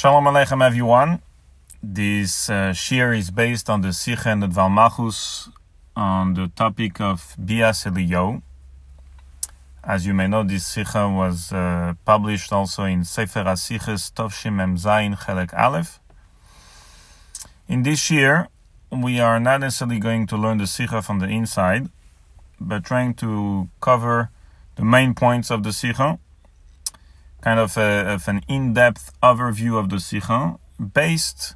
[0.00, 1.22] Shalom Aleichem, everyone.
[1.82, 5.48] This uh, Shiur is based on the Sikha and the Dvar Malchus
[5.96, 8.40] on the topic of Bias Eliyahu.
[9.82, 14.76] As you may know, this Sikha was uh, published also in Sefer HaSiches Tovshim Mem
[14.76, 15.98] Zayin Chelek Aleph.
[17.66, 18.46] In this year,
[18.92, 21.88] we are not necessarily going to learn the Sikha from the inside,
[22.60, 24.30] but trying to cover
[24.76, 26.20] the main points of the Sikha,
[27.40, 30.58] kind of, a, of an in-depth overview of the Sikha,
[30.92, 31.54] based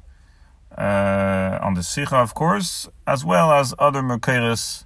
[0.77, 4.85] uh, on the Sikha, of course, as well as other Mekeres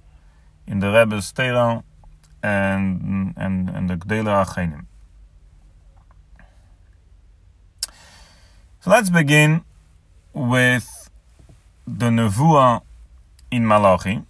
[0.66, 1.82] in the Rebbe's Torah
[2.42, 4.86] and, and, and the Gdela Achenim.
[8.80, 9.64] So let's begin
[10.32, 11.10] with
[11.86, 12.82] the Nevuah
[13.50, 14.22] in Malachi,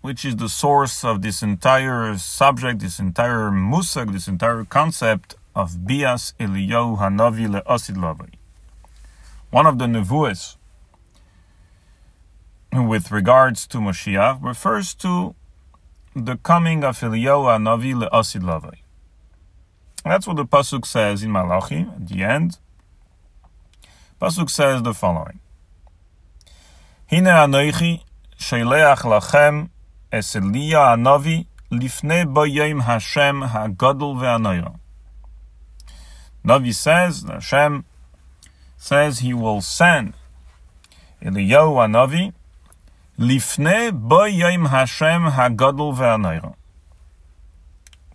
[0.00, 5.86] which is the source of this entire subject, this entire musag, this entire concept of
[5.86, 8.34] Bias Eliyahu Hanavi Le'asid Lavai.
[9.50, 10.56] One of the Nevuahs
[12.72, 15.34] with regards to Moshiach refers to
[16.14, 18.80] the coming of Eliyahu Hanavi Le'asid Lavai.
[20.04, 22.58] That's what the Pasuk says in Malachi at the end.
[24.20, 25.40] Pasuk says the following.
[27.08, 28.02] Hine anoichi
[28.38, 29.70] sheleach lachem
[30.12, 34.80] es Eliya Hanavi lifnei boyim Hashem hagadol ve'anoira.
[36.46, 37.84] Navi says, Hashem
[38.76, 40.14] says he will send
[41.20, 42.34] Eliyahu Hanavi
[43.18, 46.54] lifnei boyim Hashem hagadol ve'anoira.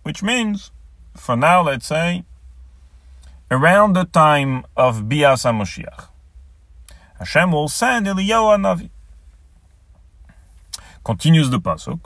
[0.02, 0.70] Which means,
[1.14, 2.24] for now, let's say,
[3.50, 6.08] around the time of Bias HaMoshiach,
[7.18, 8.88] Hashem will send Eliyahu Hanavi.
[11.04, 12.00] Continues the pasuk.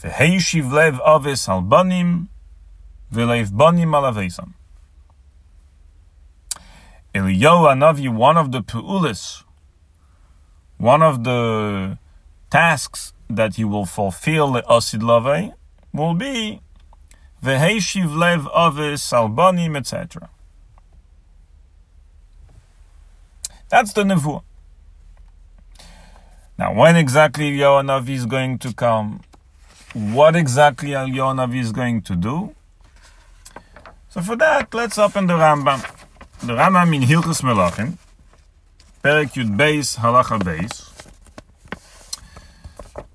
[0.00, 2.30] V'heishiv lev aves al banim,
[3.12, 4.54] v'leiv banim al avesam.
[7.14, 9.44] Eliyahu Hanavi, one of the peulis,
[10.78, 11.98] one of the
[12.50, 15.52] tasks that he will fulfill Asid Lavei
[15.92, 16.60] will be
[17.42, 20.30] Veheshiv Lev Avis Albanim, etc.
[23.68, 24.42] That's the Nevuah.
[26.58, 29.20] Now, when exactly Eliyahu Hanavi is going to come?
[29.92, 32.54] What exactly Eliyahu Hanavi is going to do?
[34.08, 36.01] So for that, let's open the Rambam.
[36.41, 37.97] The Rambam in Hilchus Melachim,
[39.03, 40.91] Perek Yud Beis Halacha Beis.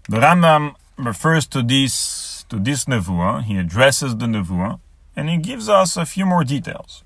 [0.09, 3.45] The Rambam refers to this to this nevuah.
[3.45, 4.81] He addresses the nevuah,
[5.17, 7.05] and he gives us a few more details.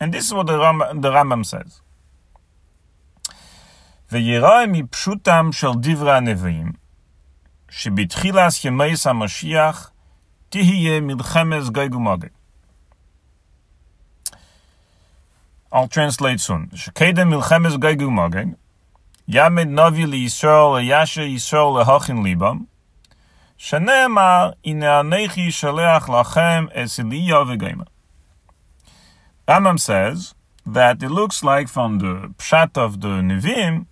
[0.00, 1.80] And this is what the Rambam, the Rambam says.
[4.12, 6.72] ויראה מפשוטם של דברי הנביאים,
[7.68, 9.90] שבתחילת ימי המשיח
[10.48, 12.28] תהיה מלחמת גג ומגג.
[15.75, 16.69] I'll translate soon.
[16.69, 18.55] Shekedem milchemes geigu mageg.
[19.27, 22.67] Yamid navi li Yisrael yasher Yisrael lehachin libam.
[23.59, 27.87] Shenemar ine anechi shaleach lachem es Eliya v'geima.
[29.77, 30.33] Says
[30.65, 33.87] that it looks like from the pshat of the Nevim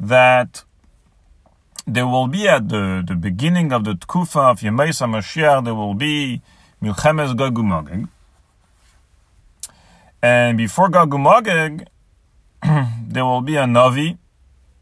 [0.00, 0.64] that
[1.86, 5.92] there will be at the, the beginning of the Tkufa of Yemei HaMashiach, there will
[5.92, 6.40] be
[6.82, 8.08] Milchemes Gogu Mageg.
[10.21, 11.85] And before Gog Magog,
[13.07, 14.17] there will be a Navi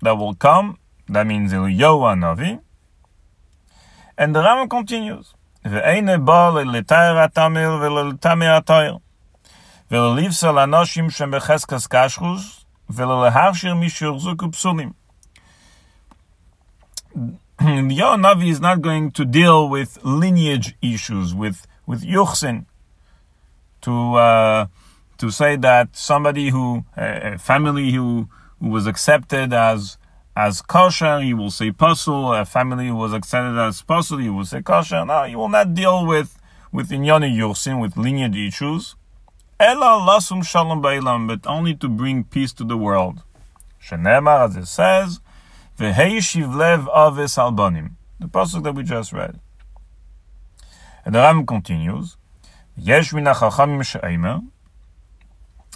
[0.02, 0.78] that will come.
[1.08, 2.60] That means Eliyahu Navi.
[4.18, 5.34] And the Rambam continues.
[5.66, 8.98] ואין בא לתאר התמיר ולתמיר התאר,
[9.92, 14.92] וללבסה לאנשים שהם בחזקס קשרוס, וללהכשיר מי שהוחזקו פסולים.
[17.62, 22.66] Eliyahu Navi is not going to deal with lineage issues, with, with yuchsin,
[23.82, 24.66] to, uh,
[25.19, 28.29] to say that somebody who, a family who,
[28.61, 29.99] who was accepted as
[30.37, 32.35] as kosher, you will say puzzle.
[32.35, 35.05] A family who was accepted as puzzle, you will say kosher.
[35.05, 36.39] No, you will not deal with
[36.71, 38.97] with inyani yursin, with lineage issues.
[39.59, 43.23] Ella lasum shalom bailam, but only to bring peace to the world.
[43.83, 45.21] Shenemar, as it says,
[45.79, 47.93] v'heishiv lev aves albanim.
[48.21, 49.41] The pasuk that we just read.
[51.07, 52.17] And the Ram continues,
[52.77, 54.51] Yesh min hachachamim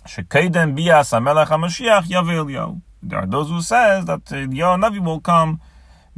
[0.06, 5.20] shekedem bias hamelech hamashiach yavel There are those who says that uh, Eliyahu Navi will
[5.20, 5.61] come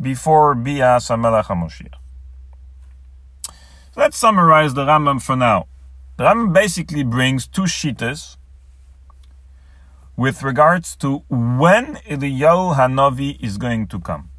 [0.00, 1.94] before bias hamelech hamashiach.
[3.94, 5.66] Let's summarize the Rambam for now.
[6.16, 8.36] The Rambam basically brings two shitas
[10.16, 14.30] with regards to when Eliyahu Hanavi is going to come.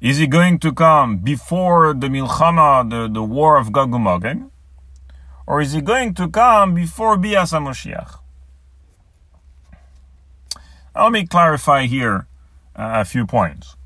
[0.00, 3.92] Is he going to come before the Milchama, the, the war of Gog?
[5.46, 8.18] Or is he going to come before Bias HaMoshiach?
[10.94, 12.26] Let me clarify here
[12.76, 13.76] uh, a few points.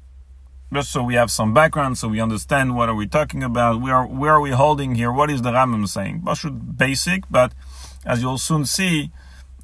[0.72, 4.02] Just so we have some background, so we understand what are we talking about, where,
[4.02, 6.22] where are we holding here, what is the Rambam saying.
[6.22, 7.52] Pashut basic, but
[8.04, 9.10] as you'll soon see,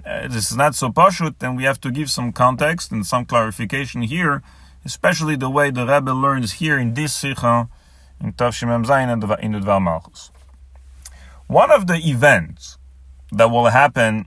[0.05, 3.25] uh, this is not so pashut, and we have to give some context and some
[3.25, 4.43] clarification here,
[4.85, 7.69] especially the way the Rebbe learns here in this Sikha,
[8.21, 10.31] in Tavshimem Zayin in the Dvar Malchus.
[11.52, 12.78] One of the events
[13.31, 14.26] that will happen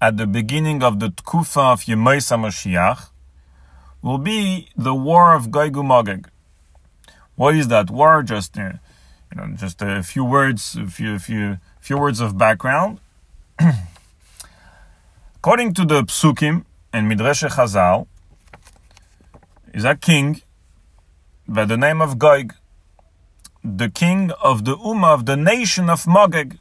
[0.00, 3.10] at the beginning of the Tkufa of Yemais HaMashiach
[4.00, 6.30] will be the war of Gog Magog.
[7.34, 8.22] What is that war?
[8.22, 8.74] Just uh,
[9.32, 13.00] you know, just a few words, a few, few, few words of background.
[15.38, 18.06] According to the Psukim and Midrash Chazal,
[19.74, 20.40] is a king
[21.48, 22.54] by the name of Gog,
[23.62, 26.56] the king of the Ummah of the nation of Magog.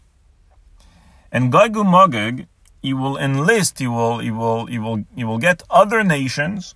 [1.32, 2.46] And Gog Magog,
[2.82, 6.76] he will enlist, he will, he will, he will, he will get other nations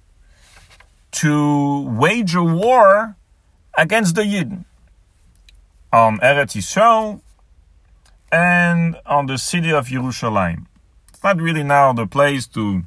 [1.12, 3.16] to wage a war
[3.78, 4.66] against the Yidden
[5.92, 7.22] on Eretz Yisrael
[8.32, 10.68] and on the city of Jerusalem.
[11.10, 12.84] It's not really now the place to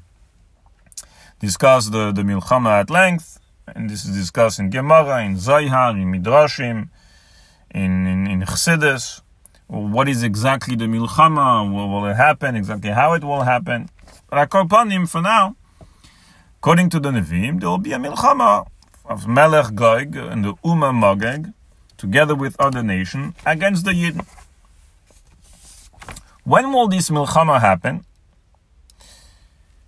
[1.38, 6.12] discuss the, the Milchama at length, and this is discussed in Gemara, in Zohar, in
[6.12, 6.88] Midrashim,
[7.70, 9.22] in, in, in Chassidus.
[9.68, 11.70] What is exactly the Milchama?
[11.70, 12.56] What will it happen?
[12.56, 13.88] Exactly how it will happen?
[14.28, 15.56] But Akopanim, for now,
[16.66, 18.66] According to the Nevi'im, there will be a milchama
[19.04, 21.52] of Melech Gog and the Ummah Magog,
[21.96, 24.26] together with other nations, against the Yidden.
[26.42, 28.04] When will this milchama happen?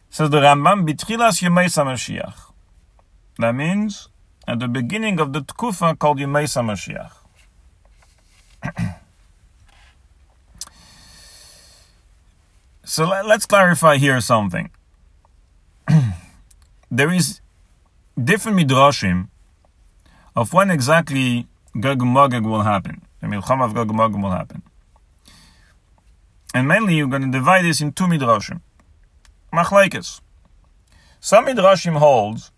[0.09, 2.53] Says the Rambam, Bitchilas Yemei Mashiach.
[3.41, 4.09] That means
[4.47, 7.11] at the beginning of the Tkufa called Yemei Mashiach.
[12.85, 14.71] so let's clarify here something
[16.91, 17.41] there is
[18.23, 19.29] different midrashim
[20.35, 21.47] of when exactly
[21.81, 23.03] Gog Magog will happen.
[23.21, 24.63] The Milchama of Gog Magog will happen.
[26.55, 28.61] And mainly you're going to divide this in two midrashim.
[29.53, 30.21] Machlaikes.
[31.21, 32.53] Some midrashim holds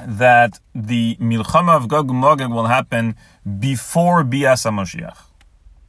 [0.00, 3.16] that the Milchama of Gog and Magog will happen
[3.58, 5.18] before Bias HaMashiach,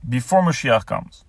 [0.07, 1.23] before Mashiach comes.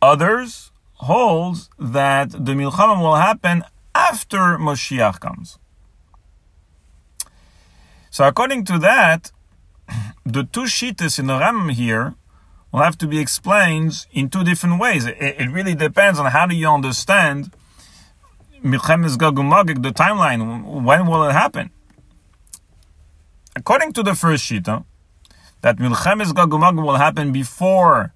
[0.00, 3.64] Others holds that the milchama will happen
[3.94, 5.58] after Moshiach comes.
[8.10, 9.32] So according to that,
[10.24, 12.14] the two shittas in the Ram here
[12.70, 15.06] will have to be explained in two different ways.
[15.06, 17.54] It, it really depends on how do you understand
[18.64, 20.82] Milchemes Gog the timeline.
[20.82, 21.70] When will it happen?
[23.54, 24.84] According to the first shita,
[25.60, 28.12] that Milchemes Gog will happen before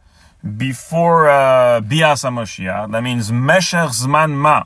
[0.57, 2.23] before uh, Bias.
[2.23, 4.65] That means Meshech Zman Ma.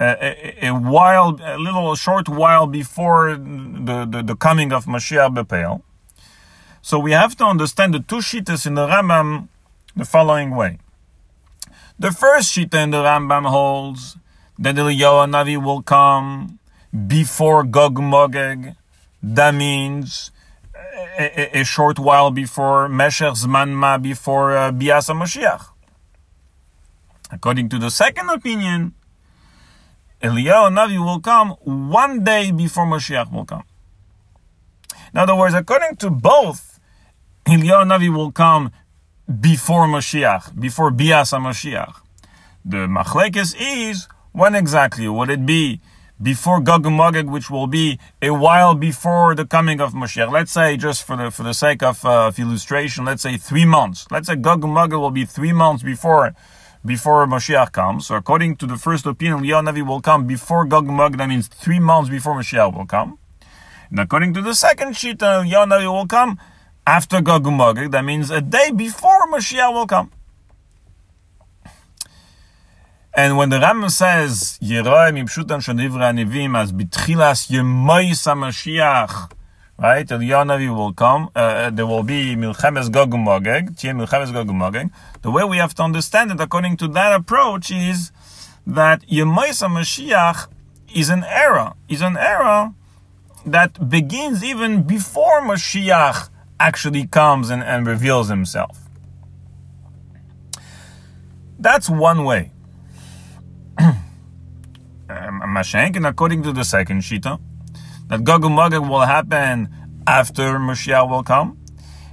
[0.00, 5.82] A, while, a little short while before the, the, the coming of Mashiach Bepel.
[6.82, 9.48] So we have to understand the two shitas in the Rambam
[9.94, 10.78] the following way.
[11.98, 14.16] The first shita in the Rambam holds
[14.58, 16.58] that Eliyahu Navi will come
[17.06, 18.74] before Gog Magog.
[19.22, 20.30] That means
[21.18, 25.66] a, a, short while before Meshech Zman Ma, before uh, Bias HaMashiach.
[27.30, 28.94] According to the second opinion,
[30.22, 33.64] Eliyahu Navi will come one day before Moshiach will come.
[35.12, 36.78] In other words, according to both,
[37.46, 38.70] Eliyahu Navi will come
[39.40, 41.94] before Moshiach, before Bias Moshiach.
[42.64, 45.80] The machlekes is when exactly would it be
[46.20, 50.30] before Gog and Magog, which will be a while before the coming of Mashiach.
[50.30, 53.64] Let's say, just for the for the sake of, uh, of illustration, let's say three
[53.64, 54.06] months.
[54.10, 56.34] Let's say Gog and Magog will be three months before
[56.84, 58.08] before Mashiach comes.
[58.08, 61.18] So according to the first opinion, Navi will come before Gog and Magog.
[61.18, 63.18] That means three months before Mashiach will come.
[63.90, 66.40] And according to the second Shita, Navi will come
[66.84, 67.92] after Gog and Magog.
[67.92, 70.10] That means a day before Mashiach will come.
[73.16, 79.30] And when the Rambam says, Yeroi mipshutan shanivra anivim as bitchilas yemois HaMashiach,
[79.78, 84.90] right, Eliyahu will come, uh, there will be milchemes Gog Magog, milchemes.
[85.22, 88.10] The way we have to understand it according to that approach is
[88.66, 90.48] that yemois HaMashiach
[90.92, 92.74] is an era, is an era
[93.46, 98.80] that begins even before Mashiach actually comes and, and reveals himself.
[101.60, 102.50] That's one way.
[105.08, 107.40] Mashenk, and according to the second Shita,
[108.08, 109.68] that Gog and Magog will happen
[110.06, 111.58] after Mashiach will come.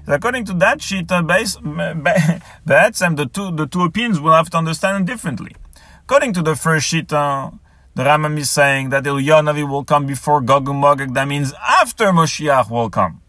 [0.07, 1.55] according to that uh, base,
[2.65, 5.55] the two the two opinions will have to understand differently.
[6.03, 7.51] According to the first uh,
[7.93, 11.13] the Rambam is saying that Eliyahu will come before Gog and Magog.
[11.13, 13.21] That means after Moshiach will come.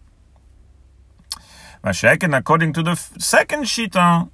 [1.85, 4.31] Mashiach, according to the second shita,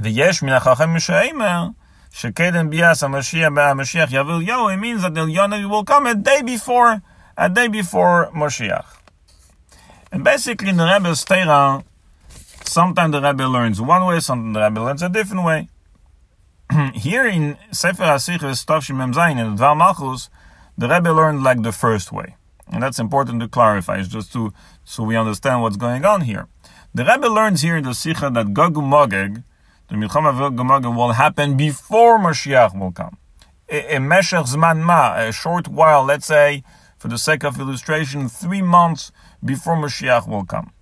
[0.00, 1.74] the Yesh min hachachem sheimer
[2.12, 4.68] shekeden bias Mashiach Yavil Yo.
[4.68, 7.02] It means that Eliyahu will come a day before
[7.36, 8.84] a day before Moshiach.
[10.12, 11.82] And basically, in the Rebbe's Torah,
[12.64, 15.68] sometimes the Rebbe learns one way, sometimes the Rebbe learns a different way.
[16.94, 20.28] Here in Sefer HaSichos, Tavshim Mem Zayin, in Dvar Malchus,
[20.76, 22.36] the Rebbe learned like the first way.
[22.70, 24.52] And that's important to clarify, it's just to,
[24.84, 26.46] so we understand what's going on here.
[26.94, 29.42] The Rebbe learns here in the Sikha that Gog Magog,
[29.90, 33.18] the Milchama will happen before Mashiach will come.
[33.68, 36.62] A, Meshech Zman Ma, a short while, let's say,
[36.96, 39.10] for the sake of illustration, three months
[39.44, 40.72] before Mashiach will come.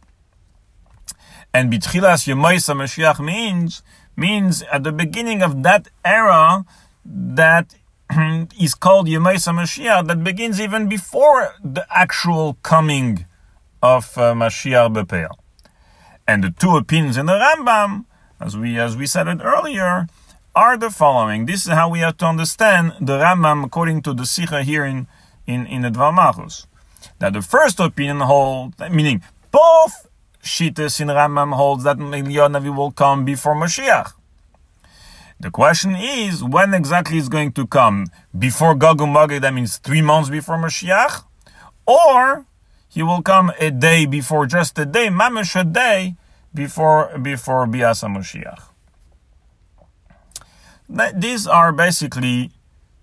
[1.54, 3.82] And Bitchilas Yemaisa Mashiach means,
[4.16, 6.66] means at the beginning of that era
[7.04, 7.74] that
[8.60, 13.24] is called Yemaisa Mashiach, that begins even before the actual coming
[13.82, 15.38] of uh, Mashiach Bepeil.
[16.26, 18.04] And the two opinions in the Rambam,
[18.40, 20.08] as we, as we said it earlier,
[20.54, 21.46] are the following.
[21.46, 25.06] This is how we have to understand the Rambam according to the Sikha here in
[25.46, 26.66] in, in the Dvar Malchus.
[27.18, 30.08] That the first opinion holds, meaning both
[30.42, 34.12] Shitas in Rambam holds that Eliyahu will come before Mashiach.
[35.40, 38.08] The question is, when exactly is going to come?
[38.36, 41.22] Before Gog and Magog, that means three months before Mashiach?
[41.86, 42.44] Or
[42.88, 46.16] he will come a day before, just a day, mamash a day
[46.54, 48.62] before, before Biasa Mashiach.
[51.20, 52.50] These are basically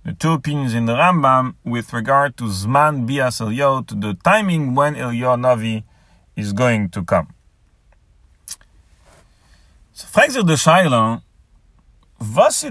[0.04, 4.75] the two opinions in the Rambam with regard to Zman Bias Elyo, to the timing
[4.75, 5.84] when Elyo Navi
[6.36, 7.34] is going to come.
[9.94, 10.44] So, was is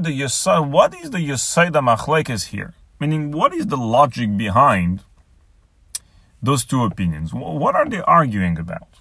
[0.02, 2.75] the Yesod, what is the Yesod Machlekes here?
[3.00, 5.02] Meaning, what is the logic behind
[6.43, 7.33] those two opinions?
[7.35, 8.93] What are they arguing about?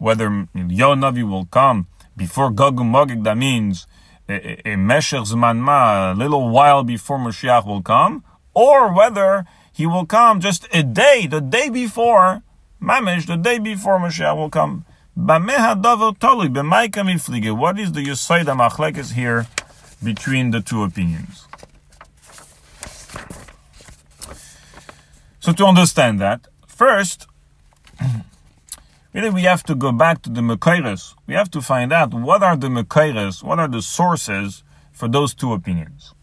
[0.00, 3.86] Whether Elyo Navi will come before Gog Magog, that means
[4.28, 10.06] a, Meshech Zman Ma, a little while before Mashiach will come, or whether he will
[10.06, 12.42] come just a day, the day before,
[12.80, 14.86] Mamish, the day before Mashiach will come.
[15.14, 15.48] What is
[17.92, 19.46] the Yesod Machlekes here
[20.02, 21.46] between the two opinions?
[25.40, 27.26] So to understand that, first,
[29.12, 31.14] Really, we have to go back to the Mekairis.
[31.26, 34.62] We have to find out what are the Mekairis, what are the sources
[34.92, 36.14] for those two opinions.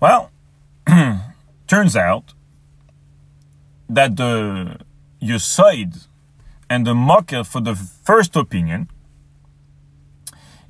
[0.00, 0.30] Well,
[1.66, 2.34] turns out
[3.88, 4.78] that the
[5.22, 6.06] Yosaid
[6.68, 8.88] and the Makkah for the first opinion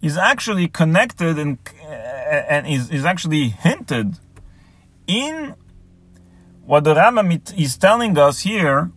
[0.00, 4.18] is actually connected and, uh, and is, is actually hinted
[5.06, 5.54] in
[6.68, 8.92] what the Rambam is telling us here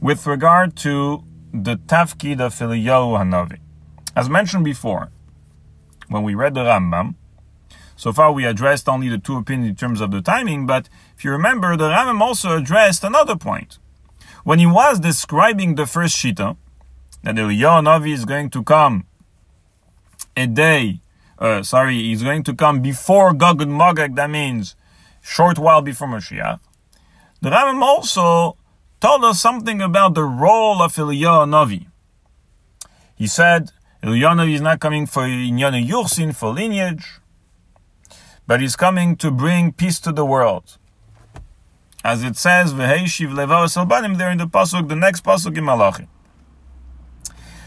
[0.00, 3.58] with regard to the Tafkid of Eliyahu Hanavi.
[4.16, 5.10] As mentioned before,
[6.08, 7.16] when we read the Rambam,
[7.94, 11.26] so far we addressed only the two opinions in terms of the timing, but if
[11.26, 13.76] you remember, the Rambam also addressed another point.
[14.44, 16.56] When he was describing the first Shita,
[17.22, 19.04] that Eliyahu Hanavi is going to come
[20.34, 21.02] a day,
[21.38, 24.74] uh, sorry, he's going to come before Gog and Magog, that means
[25.20, 26.60] short while before Mashiach.
[27.44, 28.56] The Rambam also
[29.02, 31.88] told us something about the role of Eliyahu Navi.
[33.16, 33.70] He said
[34.02, 37.20] Eliyahu Navi is not coming for Inyana Yursin, for lineage,
[38.46, 40.78] but he's coming to bring peace to the world.
[42.02, 46.08] As it says, V'heishiv levaos albanim there in the pasuk, the next pasuk in Malachi.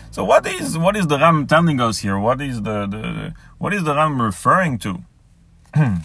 [0.09, 2.17] So what is what is the Ram telling us here?
[2.17, 5.03] What is the, the what is the Ram referring to?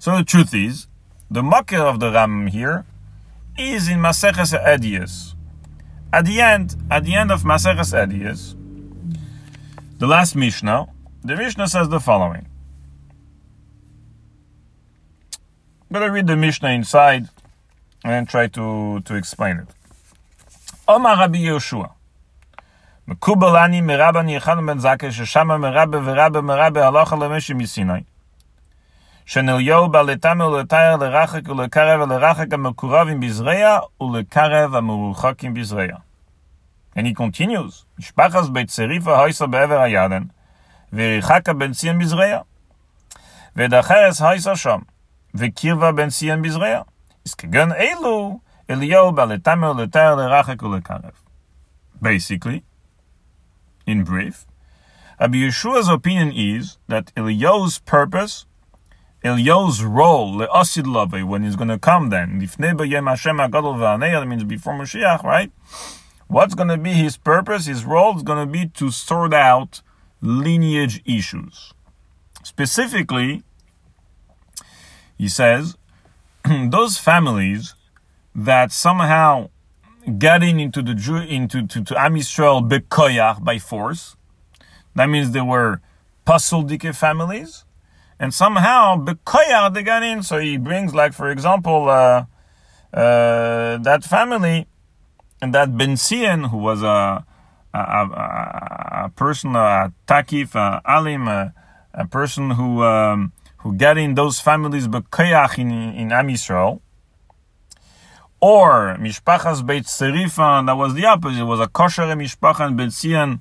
[0.00, 0.88] so the truth is,
[1.30, 2.84] the makkah of the Ram here
[3.57, 5.35] is in Maseches Edius.
[6.11, 8.55] At the end, at the end of Maseches Edius,
[9.97, 10.87] the last Mishnah,
[11.23, 12.47] the Mishnah says the following.
[15.81, 17.29] I'm going to read the Mishnah inside
[18.03, 19.67] and then try to, to explain it.
[20.87, 21.89] Omar Rabbi Yehoshua.
[23.09, 28.01] מקובלני מרבא ניחנו בן זכאי ששמה מרבא ורבא מרבא הלכה למשי מסיני.
[29.25, 35.97] שנליהו בא לטמא ולתאר לרחק ולקרב ולרחק המקורבים בזרע ולקרב המרוחקים בזרע.
[36.95, 40.23] And he continues, משפחת בית צריפה הויסה בעבר הירדן,
[40.93, 42.37] וריחקה בן ציון בזרע.
[43.55, 44.79] ודחרס הויסה שם,
[45.35, 46.81] וקירבה בן ציון בזרע.
[47.25, 48.39] אז כגון אלו,
[48.69, 51.15] Eliyahu baletamer leter lerachek ulekarev.
[51.99, 52.63] Basically,
[53.87, 54.45] in brief,
[55.19, 58.45] Rabbi Yeshua's opinion is that Eliyahu's purpose,
[59.24, 62.40] Eliyahu's role, le'asid love, when he's going to come then,
[64.26, 65.50] means before Mashiach, right?
[66.26, 67.66] What's going to be his purpose?
[67.66, 69.80] His role is going to be to sort out
[70.20, 71.72] lineage issues.
[72.42, 73.42] Specifically,
[75.16, 75.76] he says,
[76.68, 77.74] those families
[78.34, 79.48] that somehow
[80.18, 81.94] getting into the Jew into to, to
[82.62, 84.16] bekoyach by force.
[84.94, 85.80] That means they were
[86.26, 87.64] dike families,
[88.18, 90.22] and somehow bekoyach they got in.
[90.22, 92.24] So he brings, like for example, uh,
[92.92, 94.66] uh, that family
[95.42, 97.24] and that Ben Sien, who was a
[97.74, 101.52] a, a, a person, a takif, a alim, a,
[101.92, 106.80] a person who um, who got in those families bekoyach in in Am Yisrael
[108.44, 111.40] or Mishpachas Beit Serifan, that was the opposite.
[111.40, 113.40] It was a kosher Mishpacha and Sian.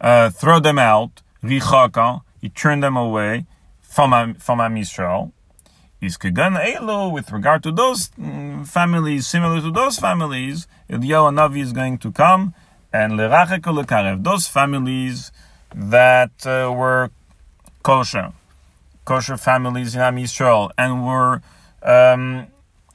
[0.00, 3.46] Uh, throw them out, Richaka, he turned them away
[3.80, 5.32] from, from Am Yisrael.
[6.00, 11.60] Is Kegan Elo, with regard to those mm, families, similar to those families, Eliyahu Navi
[11.60, 12.54] is going to come
[12.92, 15.30] and Lerachek Lekarev, those families
[15.74, 17.10] that uh, were
[17.82, 18.32] kosher,
[19.04, 21.42] kosher families in Am Yisrael, and were
[21.82, 22.46] um,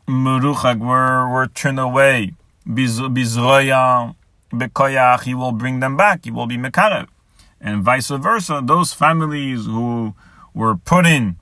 [0.07, 2.33] were, were turned away.
[2.67, 4.15] Bizroya,
[4.51, 6.25] Bekoyach, he will bring them back.
[6.25, 7.07] He will be Mekarev.
[7.65, 10.13] And vice versa, those families who
[10.53, 11.38] were put in,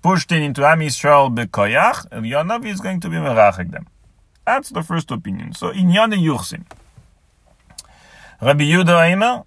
[0.00, 3.88] pushed in into Am Yisrael Bekoyach, Yonavi is going to be Merachek them.
[4.46, 5.54] That's the first opinion.
[5.54, 6.64] So, in Yana Yuchsin.
[8.40, 9.44] Rabbi Yudah Eimer,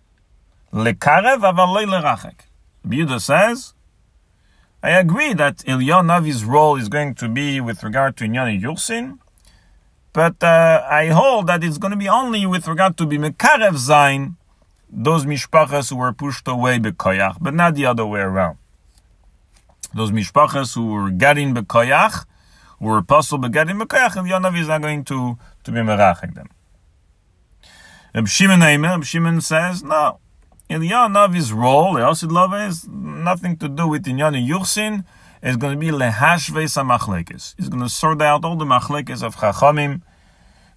[0.74, 2.40] Lekarev aval lerachek.
[2.84, 3.74] Rabbi Yudah says,
[4.84, 9.20] I agree that Ilya Navi's role is going to be with regard to Inyani Yursin,
[10.12, 13.78] but uh, I hold that it's going to be only with regard to be Mekarev
[13.78, 14.36] Zain,
[14.96, 18.58] those mishpachas who were pushed away bekoyach, but not the other way around.
[19.94, 22.26] Those mishpachas who were getting bekoyach,
[22.80, 26.48] who were possible begetting bekoyach, and Yonavi is not going to, to be meraching them.
[28.14, 30.20] Reb Shimon Eimer, Shimon says, no,
[30.70, 35.04] Eliyahu Navi's role, Yosid Love, is nothing to do with Inyani Yuchsin.
[35.44, 37.56] It's going to be Lehashves HaMachlekes.
[37.58, 40.02] He's going to sort out all the Machlekes of Chachamim,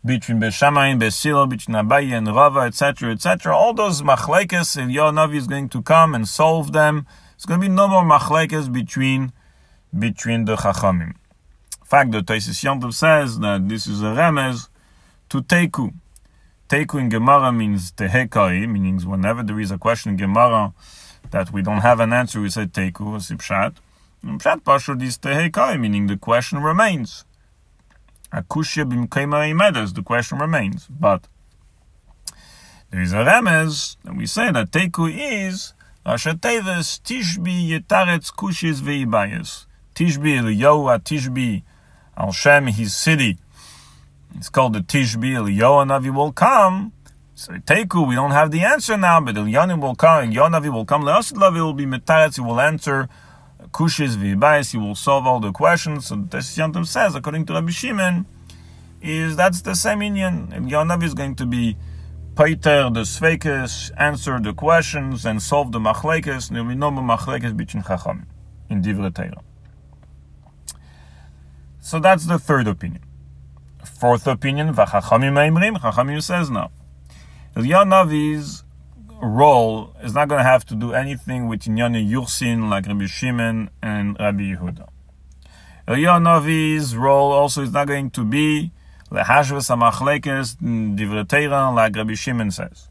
[0.04, 3.54] between Beshamai and between Abaye and Rava, etc., etc.
[3.54, 7.06] All those Machlekes, Eliyahu Navi is going to come and solve them.
[7.34, 9.32] It's going to be no more Machlekes between,
[9.96, 11.10] between the Chachamim.
[11.10, 14.68] In fact, the Tosfos Yom Tov says that this is a remez
[15.30, 15.92] to Teku.
[16.68, 20.74] Teku in Gemara means tehekai, meaning whenever there is a question in Gemara
[21.30, 23.76] that we don't have an answer, we say teku, sipshat.
[24.22, 27.24] Pshat pashut is tehekai, meaning the question remains.
[28.32, 30.86] Akushya bimkema imedes, the question remains.
[30.88, 31.26] But
[32.90, 35.74] there is a remez, and we say that teku is
[36.08, 39.66] Rashateves Tishbi Yetaretz Kushis Veibayas.
[39.94, 41.62] Tishbi Eliyahu Tishbi
[42.16, 43.36] Al Shem, his city.
[44.34, 45.32] It's called the Tishbi.
[45.34, 46.92] Eliyahu will come.
[47.34, 50.30] So Teku, we don't have the answer now, but Eliyahu will come.
[50.30, 51.02] Eliyahu will come.
[51.02, 52.36] Leosid Lavi will be Metaretz.
[52.36, 53.08] He will answer
[53.66, 54.72] Kushis Vibais.
[54.72, 56.06] He will solve all the questions.
[56.06, 58.26] So Tesiyantum says, according to Rabbi Shimon,
[59.00, 60.48] is that's the same Indian.
[60.48, 61.76] Eliyahu is going to be
[62.36, 66.50] Peter the Sveikes, answer the questions and solve the machlekes.
[66.50, 68.26] There will be no machlekes between Chacham
[68.70, 69.42] in Divrei Torah.
[71.80, 73.02] So that's the third opinion.
[73.84, 76.70] Fourth opinion, Vachachamim Eimrim, Chachamim says no.
[77.56, 78.62] Eliyahu Navi's
[79.20, 83.70] role is not going to have to do anything with Inyani Yursin like Rabbi Shimon
[83.82, 84.88] and Rabbi Yehuda.
[85.86, 88.70] Eliyahu role also is not going to be
[89.10, 90.56] Lehashves HaMachlekes
[90.96, 92.88] Divrei like Rabbi Shimon says.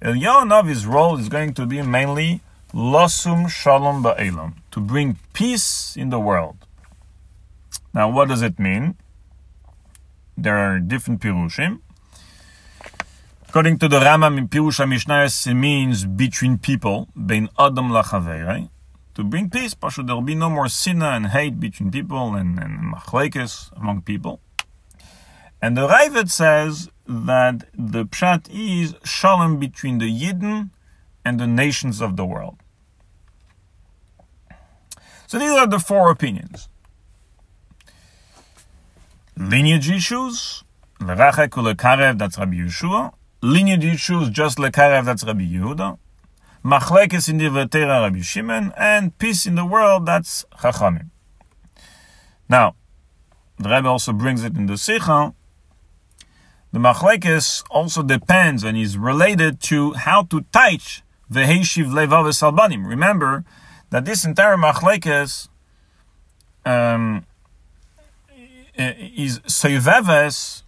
[0.00, 2.40] Eliyahu role is going to be mainly
[2.72, 6.56] Losum Shalom Ba'elam, to bring peace in the world.
[7.92, 8.96] Now, what does it mean?
[10.36, 11.80] there are different pirushim.
[13.52, 18.70] According to the Rambam, Pirush HaMishnayos, it means between people, bein Adam lachaverei,
[19.14, 19.74] to bring peace.
[19.74, 24.00] Pasha, there will be no more sinna and hate between people and, and machlekes among
[24.00, 24.40] people.
[25.60, 30.70] And the Raavad says that the pshat is shalom between the Yidden
[31.22, 32.56] and the nations of the world.
[35.26, 36.70] So these are the four opinions
[39.36, 40.64] lineage issues,
[41.00, 43.12] Lerachek Ulekarev, that's Rabbi Yeshua.
[43.42, 45.98] Lineage issues, just Lekarev, that's Rabbi Yehuda.
[46.64, 48.72] Machlekes in the Vetera, Rabbi Shimon.
[48.76, 51.10] And peace in the world, that's Chachamim.
[52.48, 52.76] Now,
[53.58, 55.34] the Rebbe also brings it in the Sikha,
[56.72, 62.86] the machlekes also depends and is related to how to teach the Heishiv Levav Albanim.
[62.86, 63.44] Remember
[63.90, 65.48] that this entire machlekes
[66.64, 67.26] um,
[68.74, 70.62] is Seiveves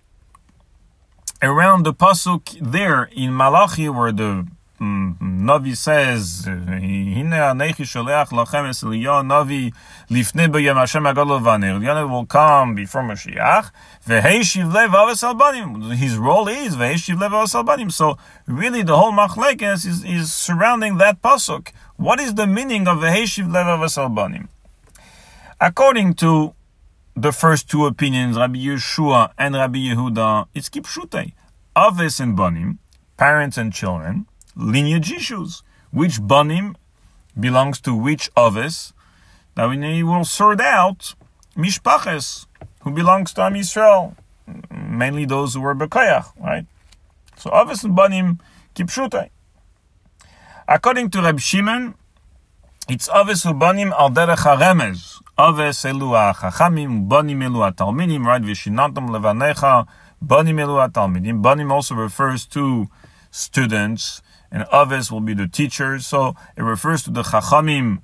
[1.45, 4.47] around the pasuk there in Malachi where the
[4.81, 9.73] um, Navi says, "Hine anechi sholeach lachem es Navi
[10.11, 13.71] lifnei b'yem Hashem agadol v'aner." Will come before Mashiach.
[14.07, 15.95] V'heishiv lev aves albanim.
[15.95, 17.93] His role is v'heishiv lev albanim.
[17.93, 21.69] So really, the whole machlekes is, surrounding that pasuk.
[21.97, 24.49] What is the meaning of v'heishiv lev aves albanim?
[25.61, 26.55] According to
[27.17, 31.33] the first two opinions, Rabbi Yeshua and Rabbi Yehuda, it's kipshutei.
[31.77, 32.79] Aves and banim,
[33.17, 35.63] parents and children lineage issues.
[35.91, 36.77] Which banim
[37.39, 38.93] belongs to which others?
[39.57, 41.15] Now we will sort out
[41.57, 42.47] mishpaches,
[42.81, 44.17] who belongs to Am Yisrael,
[44.71, 46.67] mainly those who were bekayach, right?
[47.37, 48.41] So others and banim
[48.75, 49.31] kipshutai.
[50.67, 51.95] According to Reb Shimon,
[52.89, 55.21] it's others banim al derech haremez.
[55.37, 58.43] Oves elu ha'chachamim, banim elu ha'talmidim, right?
[58.43, 59.87] Vishinantam levanecha,
[60.23, 61.43] banim elu ha'talmidim.
[61.43, 62.89] Banim also refers to
[63.31, 66.07] students, and others will be the teachers.
[66.07, 68.03] So it refers to the Chachamim,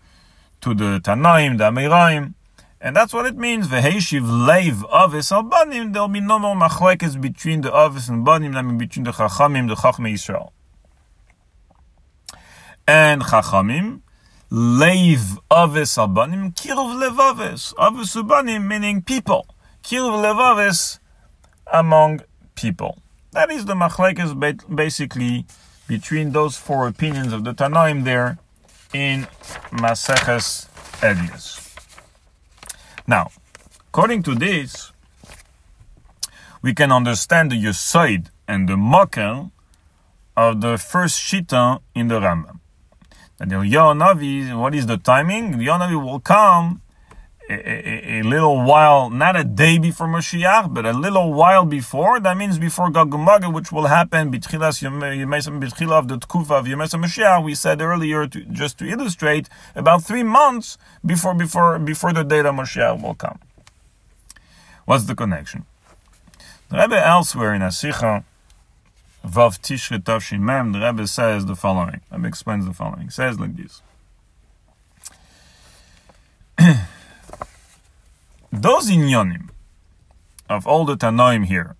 [0.61, 2.35] to the Tanaim, the Amiraim.
[2.81, 3.69] And that's what it means.
[3.69, 5.93] Veheshiv leiv avis al banim.
[5.93, 8.57] There'll be no more machlekes between the avis and banim.
[8.57, 10.53] I mean between the chachamim, the chachmei Israel.
[12.89, 14.01] And chachamim
[14.51, 19.47] leiv avis al banim kirov levavis avis banim meaning people.
[19.83, 20.99] Kirov levavis
[21.73, 22.21] among
[22.55, 22.99] people.
[23.33, 24.35] That is the machlekes
[24.75, 25.47] basically
[25.87, 28.39] between those four opinions of the Tanaim there
[28.93, 29.27] in
[29.73, 30.69] Maseches
[31.01, 31.77] Edius.
[33.07, 33.31] Now,
[33.89, 34.93] according to this,
[36.63, 39.51] we can understand the Yosaid and the Mokel
[40.37, 42.60] of the first Shita in the Rambam.
[43.41, 45.53] And the Yonavi, what is the timing?
[45.57, 46.83] The Navi will come
[47.49, 52.21] a, a, little while, not a day before Mashiach, but a little while before.
[52.21, 53.13] That means before Gog
[53.53, 57.43] which will happen betchilas betchila of the Tkufa of Yemesa Mashiach.
[57.43, 62.45] We said earlier, to, just to illustrate, about three months before before before the date
[62.45, 63.39] of Mashiach will come.
[64.85, 65.65] What's the connection?
[66.69, 68.23] The Rebbe elsewhere in Asicha,
[69.25, 72.01] Vav Tishre Tavshin Mem, the Rebbe says the following.
[72.11, 73.11] The Rebbe explains the following.
[73.11, 73.83] Says like this.
[78.53, 79.51] Those inyanim
[80.49, 81.77] of all the Tanoim here,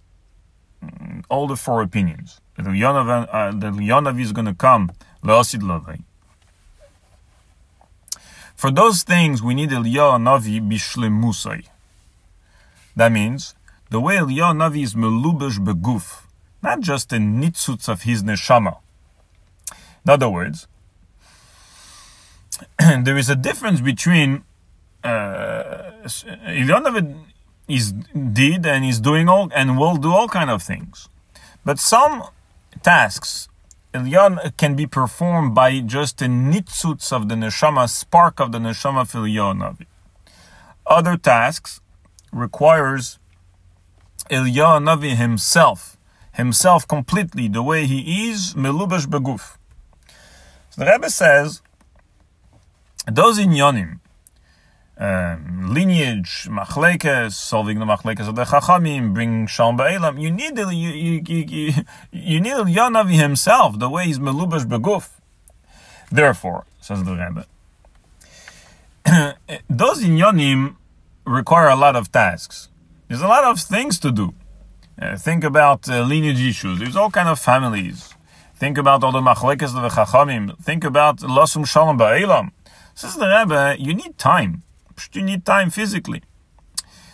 [0.83, 4.93] mm, all the four opinions, that Yanav, uh, is going to come,
[5.25, 6.05] Leosid Lavai.
[8.55, 11.67] For those things, we need Eliyahu Navi bishlemusai.
[12.95, 13.55] That means
[13.89, 16.20] the way Eliyahu Navi is melubesh beguf,
[16.63, 18.79] not just a nitzutz of his neshama.
[20.05, 20.67] In other words,
[22.79, 24.45] there is a difference between
[25.05, 27.17] uh, Ilyonovit
[27.69, 31.09] is did and is doing all and will do all kind of things,
[31.65, 32.25] but some
[32.83, 33.49] tasks
[33.93, 39.07] Elyon can be performed by just a nitzutz of the neshama, spark of the neshama
[39.07, 39.87] for Elyonavi.
[40.87, 41.81] Other tasks
[42.33, 43.19] requires
[44.31, 45.97] Elyonavi himself,
[46.45, 48.01] himself completely, the way he
[48.31, 49.45] is, melubash beguf.
[50.71, 51.63] So the Rebbe says,
[53.19, 53.91] those in Yonim,
[54.99, 60.21] um, lineage, machlekes, solving the machlekes of the chachamim, bring shalom ba'elam.
[60.25, 61.73] You need the, you, you, you,
[62.13, 65.05] you need Yanavi himself, the way he's melubash beguf.
[66.11, 67.45] Therefore, says the Rebbe,
[69.71, 70.77] those inyanim
[71.25, 72.69] require a lot of tasks.
[73.09, 74.35] There's a lot of things to do.
[75.01, 76.79] Uh, think about uh, lineage issues.
[76.79, 78.15] There's all kind of families.
[78.57, 80.63] Think about all the machlekes of the chachamim.
[80.63, 82.51] Think about lasum shalom ba'elam.
[82.95, 84.63] Says the Rebbe, you need time
[85.13, 86.23] you need time physically.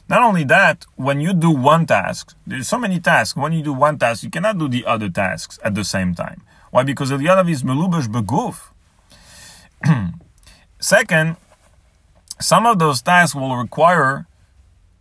[0.09, 3.37] Not only that, when you do one task, there's so many tasks.
[3.37, 6.43] When you do one task, you cannot do the other tasks at the same time.
[6.71, 6.85] Why?
[6.85, 8.71] Because Eliyahu is melubash beguf.
[10.81, 11.37] Second,
[12.41, 14.27] some of those tasks will require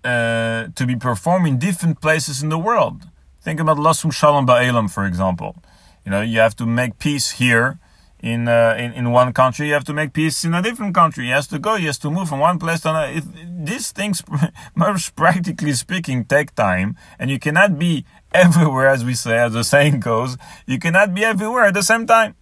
[0.05, 3.09] uh, to be performed in different places in the world.
[3.41, 5.55] Think about Lasum Shalom Ba'elam, for example.
[6.03, 7.79] You know, you have to make peace here
[8.25, 11.25] in, uh, in in one country, you have to make peace in a different country.
[11.25, 11.75] He has to go.
[11.75, 13.13] He has to move from one place to another.
[13.13, 13.23] It,
[13.65, 14.23] these things,
[14.75, 19.63] most practically speaking, take time, and you cannot be everywhere, as we say, as the
[19.63, 20.37] saying goes.
[20.65, 22.35] You cannot be everywhere at the same time.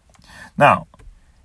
[0.58, 0.88] Now,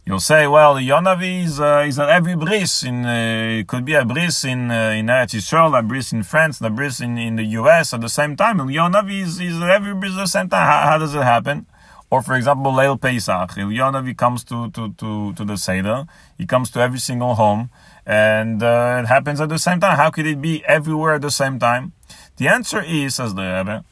[0.08, 2.82] You'll say, well, the Yonavi is, uh, is at every bris.
[2.82, 6.22] In, uh, it could be a bris in, uh, in Eretz Yisrael, a bris in
[6.22, 8.56] France, a bris in, in the US at the same time.
[8.56, 10.66] The Yonavi is, is every bris at the same time.
[10.66, 11.66] How, how does it happen?
[12.08, 13.50] Or for example, Leil Pesach.
[13.50, 16.06] Yonavi comes to, to, to, to the Seder.
[16.38, 17.68] He comes to every single home.
[18.06, 19.98] And uh, it happens at the same time.
[19.98, 21.92] How could it be everywhere at the same time?
[22.38, 23.84] The answer is, says the Rebbe,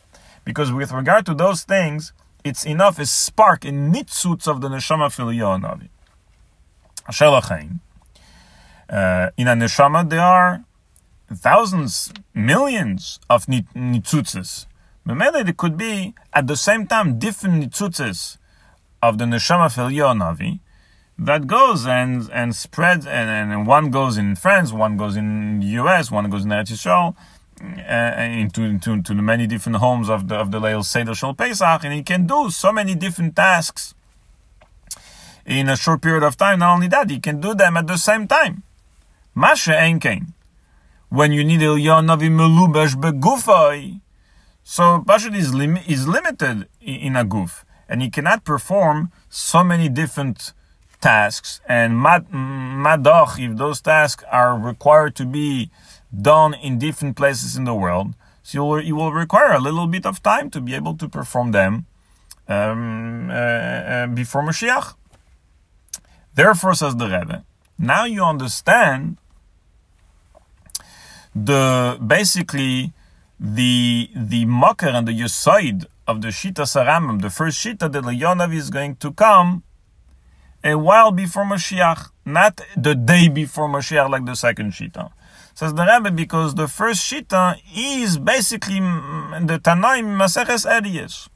[0.47, 5.13] because with regard to those things, it's enough a spark in nitzutz of the neshama
[5.13, 5.91] fil Yonavi.
[8.89, 10.65] Uh, in a neshama, there are
[11.33, 14.67] thousands, millions of nitzutzes.
[15.07, 18.39] Memele, there could be at the same time different nitzutzes
[19.03, 20.61] of the neshama fil Navi
[21.19, 25.67] that goes and and spreads, and, and one goes in France, one goes in the
[25.67, 27.17] U.S., one goes in Eretz Yisrael,
[27.61, 31.35] uh, into, into, into the many different homes of the of the Leil Seder Shal
[31.35, 33.95] Pesach, and he can do so many different tasks
[35.47, 36.59] in a short period of time.
[36.59, 38.63] Not only that, you can do them at the same time.
[39.35, 40.33] Masha Enkein.
[41.09, 44.01] When you need Elyon Navi Melubesh Begufay.
[44.65, 49.89] So Pashut is, lim- is limited in a goof, and he cannot perform so many
[49.89, 50.53] different
[51.01, 51.61] tasks.
[51.69, 55.71] And mad- madoch, if those tasks are required to be
[56.11, 59.87] done in different places in the world, so you will, you will require a little
[59.87, 61.87] bit of time to be able to perform them
[62.49, 64.95] um, uh, uh, before Mashiach.
[66.37, 67.45] Therefore, says the Rebbe,
[67.79, 69.17] now you understand
[71.35, 72.93] the basically
[73.41, 78.55] the the makar and the yosaid of the Shita Saramim, the first Shita that Leonav
[78.55, 79.63] is going to come
[80.63, 85.11] a while before Mashiach, not the day before Mashiach like the second Shita.
[85.55, 91.29] Says the Rebbe, because the first Shita is basically the Tanaim Maseches Ediyas.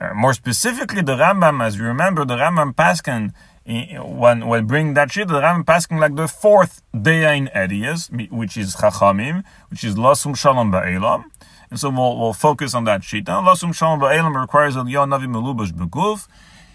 [0.00, 3.34] Uh, more specifically, the Rambam, as you remember, the Rambam Paskin
[3.70, 8.56] when when bring that shit, the Rambam passing like the fourth day in Ediyas, which
[8.56, 11.24] is Chachamim, which is Lasum Shalom Ba'elam.
[11.70, 13.02] And so we'll, we'll focus on that.
[13.28, 16.26] Now, Lasum Shalom Ba'elam requires Yon Navi Melubash Beguf.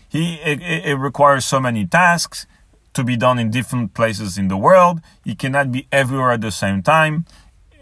[0.07, 2.47] He, it, it requires so many tasks
[2.93, 5.01] to be done in different places in the world.
[5.25, 7.25] He cannot be everywhere at the same time.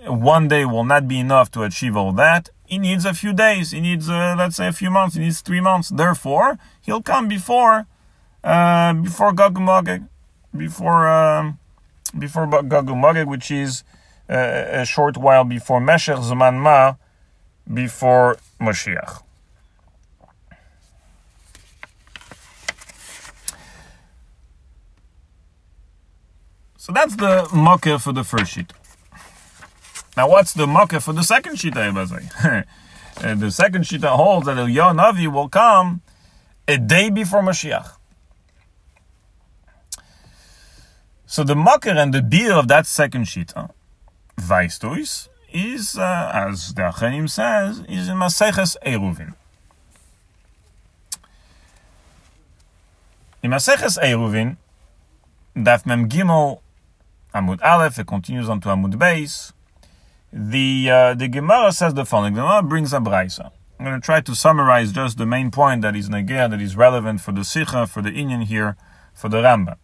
[0.07, 2.49] One day will not be enough to achieve all that.
[2.65, 3.71] He needs a few days.
[3.71, 5.15] He needs, uh, let's say, a few months.
[5.15, 5.89] He needs three months.
[5.89, 7.85] Therefore, he'll come before
[8.43, 10.03] uh, before Gog Magog,
[10.55, 11.59] before um,
[12.17, 13.83] before Gog Magog, which is
[14.29, 16.95] uh, a short while before Meshech Zman Ma,
[17.71, 19.21] before Mashiach.
[26.77, 28.73] So that's the mocker for the first sheet.
[30.17, 31.77] Now, what's the mocker for the second sheet?
[31.77, 32.63] uh,
[33.17, 36.01] the second sheet holds that Eliyahu Navi will come
[36.67, 37.89] a day before Mashiach.
[41.33, 43.71] So the makar and the beer of that second shita,
[44.37, 49.33] Vaistois, is, uh, as the Achanim says, is in Maseches Eruvin.
[53.41, 54.57] In Maseches Eruvin,
[55.55, 56.59] Daf Mem Gimel
[57.33, 59.53] Amud Aleph, it continues on to Amud Beis.
[60.31, 62.35] The uh, the Gemara says the following.
[62.35, 63.49] The Gemara brings a brisa.
[63.79, 66.75] I'm going to try to summarize just the main point that is negir, that is
[66.75, 68.77] relevant for the Sikha, for the Inyan here,
[69.15, 69.77] for the Rambam.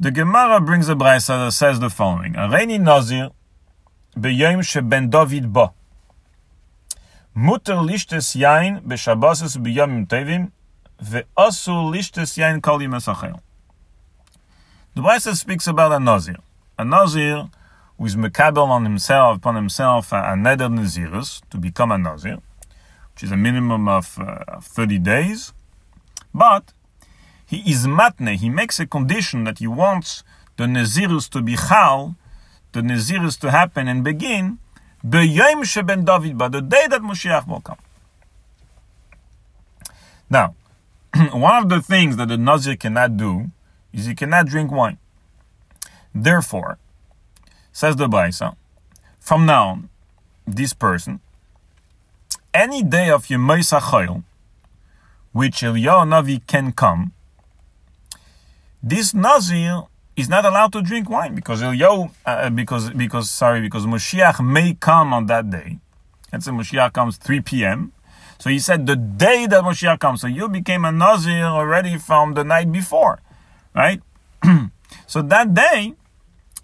[0.00, 3.30] The Gemara brings a brisa that says the following: Areini Nazir
[4.18, 5.72] beyom sheben David ba.
[7.32, 10.50] Mutter lishtes yain beshabbases beyom tevim
[11.00, 13.38] ve'asu lishtes yain kol yimesachel.
[14.96, 16.38] The brisa speaks about a Nazir.
[16.76, 17.48] A Nazir
[17.96, 22.38] who is mekabel on himself, upon himself, a, a neder nazirus, to become a Nazir,
[23.12, 25.52] which is a minimum of, uh, of 30 days.
[26.34, 26.72] But
[27.54, 30.24] he is matne, he makes a condition that he wants
[30.56, 32.16] the Nazirus to be chal,
[32.72, 34.58] the Nazirus to happen and begin,
[35.06, 37.78] B'yom sheben David, but the day that Moshiach will come.
[40.30, 40.54] Now,
[41.32, 43.50] one of the things that the Nazir cannot do
[43.92, 44.98] is he cannot drink wine.
[46.14, 46.78] Therefore,
[47.72, 48.56] says the Baisa,
[49.20, 49.88] from now on,
[50.46, 51.20] this person,
[52.52, 54.22] any day of Yemei Chayil,
[55.32, 57.12] which Eliyahu Navi can come,
[58.86, 63.86] this Nazir is not allowed to drink wine because Eliyahu, uh, because because sorry, because
[63.86, 65.78] Moshiach may come on that day.
[66.30, 67.92] Let's say Moshiach comes 3 p.m.
[68.38, 70.20] So he said the day that Moshiach comes.
[70.20, 73.20] So you became a Nazir already from the night before,
[73.74, 74.02] right?
[75.06, 75.94] so that day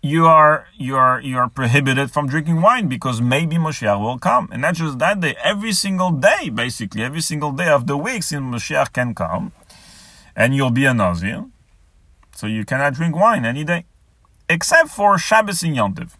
[0.02, 4.50] you are you are you are prohibited from drinking wine because maybe Moshiach will come,
[4.52, 5.37] and not just that day.
[5.42, 9.52] Every single day, basically, every single day of the week, since Moshiach can come,
[10.37, 11.46] and you'll be a Nazir.
[12.40, 13.85] So you cannot drink wine any day,
[14.48, 16.12] except for Shabbos and Yontiv.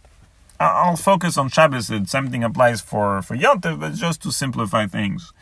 [0.61, 1.88] I'll focus on Shabbos.
[1.88, 5.33] The same thing applies for, for Yontiv, but just to simplify things.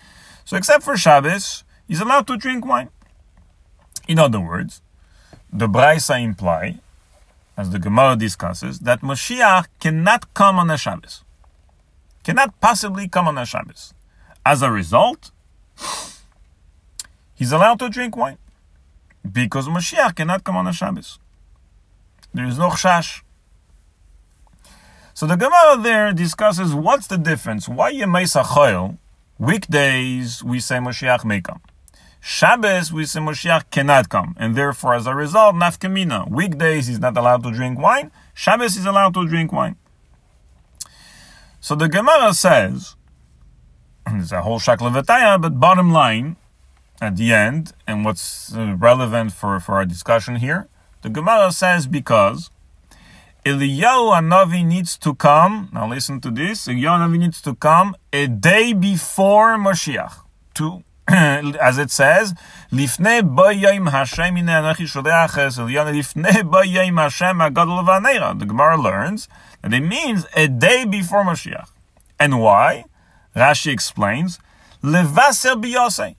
[0.44, 2.90] So except for Shabbos, he's allowed to drink wine.
[4.06, 4.80] In other words,
[5.52, 6.78] the Braisa imply,
[7.56, 11.24] as the Gemara discusses, that Moshiach cannot come on a Shabbos.
[12.22, 13.94] Cannot possibly come on a Shabbos.
[14.46, 15.32] As a result,
[17.34, 18.38] he's allowed to drink wine
[19.31, 21.18] because Mashiach cannot come on a Shabbos.
[22.35, 23.22] There is no chash.
[25.14, 27.68] So the Gemara there discusses what's the difference.
[27.68, 28.98] Why Yemei Chayil,
[29.38, 31.61] weekdays we say Mashiach may come.
[32.20, 36.31] Shabbos we say Mashiach cannot come, and therefore as a result, nafkamina.
[36.31, 38.12] Weekdays he's not allowed to drink wine.
[38.35, 39.76] Shabbos is allowed to drink wine.
[41.61, 42.94] So the Gemara says,
[44.07, 46.37] there's a whole shakla but bottom line,
[47.00, 50.68] at the end, and what's uh, relevant for, for our discussion here,
[51.02, 52.50] the Gemara says because
[53.44, 55.70] Eliyahu Hanavi needs to come.
[55.72, 56.66] Now listen to this.
[56.66, 60.12] Eliyahu Hanavi needs to come a day before Mashiach.
[60.54, 62.34] To, as it says,
[62.72, 68.38] Lifnei bayayim Hashem ine anachi sholeach es Eliyahu Lifnei bayayim Hashem agadol v'aneira.
[68.38, 69.28] The Gemara learns
[69.62, 71.68] that it means a day before Mashiach.
[72.18, 72.84] And why?
[73.37, 74.40] Rashi explains,
[74.82, 76.16] Levaser biyosei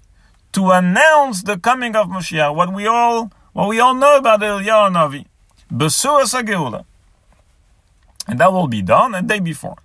[0.53, 4.93] to announce the coming of Moshiach, what we all what we all know about Eliyahu
[4.93, 5.25] Navi,
[5.71, 6.85] Besuas Geula.
[8.27, 9.77] And that will be done a day before.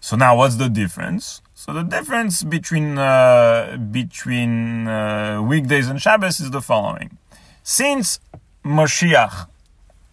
[0.00, 1.42] So now what's the difference?
[1.54, 7.18] So the difference between uh, between uh, weekdays and Shabbos is the following.
[7.64, 8.20] Since
[8.64, 9.48] Moshiach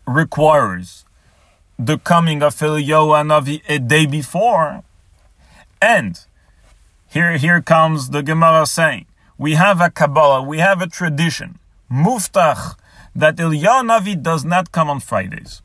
[0.08, 1.06] requires
[1.78, 4.84] the coming of Eliyahu Navi a day before,
[5.82, 6.20] and
[7.14, 9.06] here, here comes the Gemara saying,
[9.38, 11.60] we have a Kabbalah, we have a tradition,
[11.92, 12.76] muftach,
[13.16, 15.62] that Eliyahu Navi does not come on Fridays.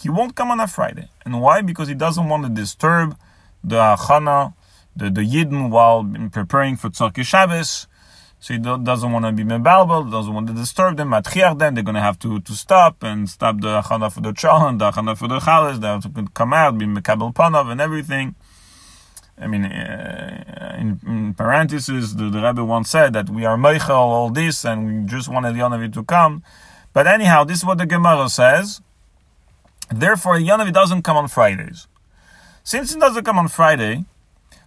[0.00, 1.08] He won't come on a Friday.
[1.26, 1.60] And why?
[1.60, 3.14] Because he doesn't want to disturb
[3.62, 4.54] the Achana,
[4.96, 7.86] the, the Yidden while preparing for Tzorki Shabbos.
[8.40, 11.84] So he doesn't want to be mebalbal, doesn't want to disturb them, matchiach them, they're
[11.84, 15.14] going to have to, to stop and stop the Achana for the Chal the Achana
[15.14, 18.34] for the Chalas, they have to come out, be Mekabel Panav and everything.
[19.38, 23.90] I mean, uh, in, in, parentheses, the, the Rebbe once said that we are meichel
[23.90, 26.42] all this and we just want Elyonavi to come.
[26.92, 28.80] But anyhow, this is what the Gemara says.
[29.90, 31.86] Therefore, Elyonavi doesn't come on Fridays.
[32.64, 34.04] Since it doesn't come on Friday,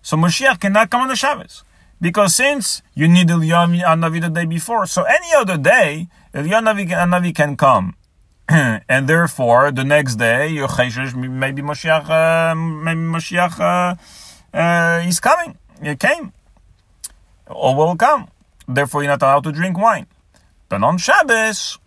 [0.01, 1.63] so Moshiach cannot come on the Shabbos.
[1.99, 7.95] Because since you need Elyonavi the day before, so any other day, Elyonavi can come.
[8.49, 13.95] and therefore, the next day, maybe Moshiach, uh, maybe Moshiach, uh,
[14.53, 15.57] uh, he's coming.
[15.81, 16.33] He came.
[17.47, 18.29] Or will come.
[18.67, 20.07] Therefore, you're not allowed to drink wine.
[20.67, 21.79] But on Shabbos,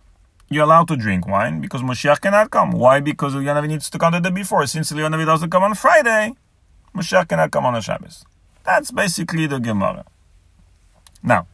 [0.49, 2.71] you're allowed to drink wine because Moshiach cannot come.
[2.71, 2.99] Why?
[2.99, 4.65] Because Eliyahu needs to come the day before.
[4.67, 6.33] Since Eliyahu doesn't come on Friday,
[6.95, 8.25] Moshiach cannot come on a Shabbos.
[8.65, 10.05] That's basically the Gemara.
[11.21, 11.47] Now,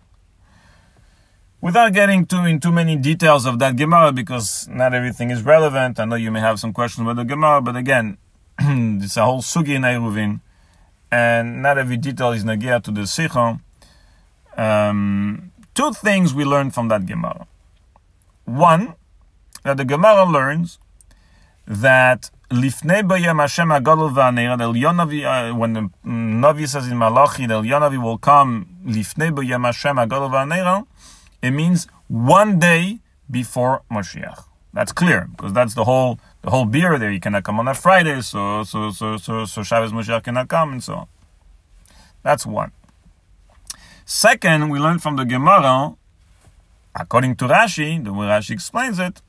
[1.62, 6.00] without getting too in too many details of that Gemara, because not everything is relevant.
[6.00, 8.18] I know you may have some questions about the Gemara, but again,
[8.60, 10.42] it's a whole sugi in Eruvin
[11.12, 13.60] and not every detail is nagia to the sikha.
[14.58, 17.48] Um, two things we learned from that Gemara.
[18.46, 18.96] One,
[19.64, 20.80] that the Gemara learns
[21.66, 28.02] that lifnei bayam Hashem agadol v'aneir, uh, when the Navi says in Malachi that Yonavi
[28.02, 30.86] will come lifnei bayam Hashem agadol v'aneir,
[31.42, 34.49] it means one day before Mashiach.
[34.74, 37.12] That's clear because that's the whole the whole beer there.
[37.12, 40.74] You cannot come on a Friday, so so so so so Shabbos Mashiach cannot come,
[40.74, 41.08] and so on.
[42.24, 42.72] That's one.
[44.06, 45.96] Second, we learn from the Gemara,
[46.96, 49.22] according to Rashi, the way Rashi explains it,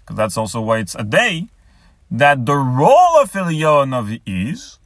[0.00, 1.48] because that's also why it's a day,
[2.10, 4.78] that the role of Eliyahu is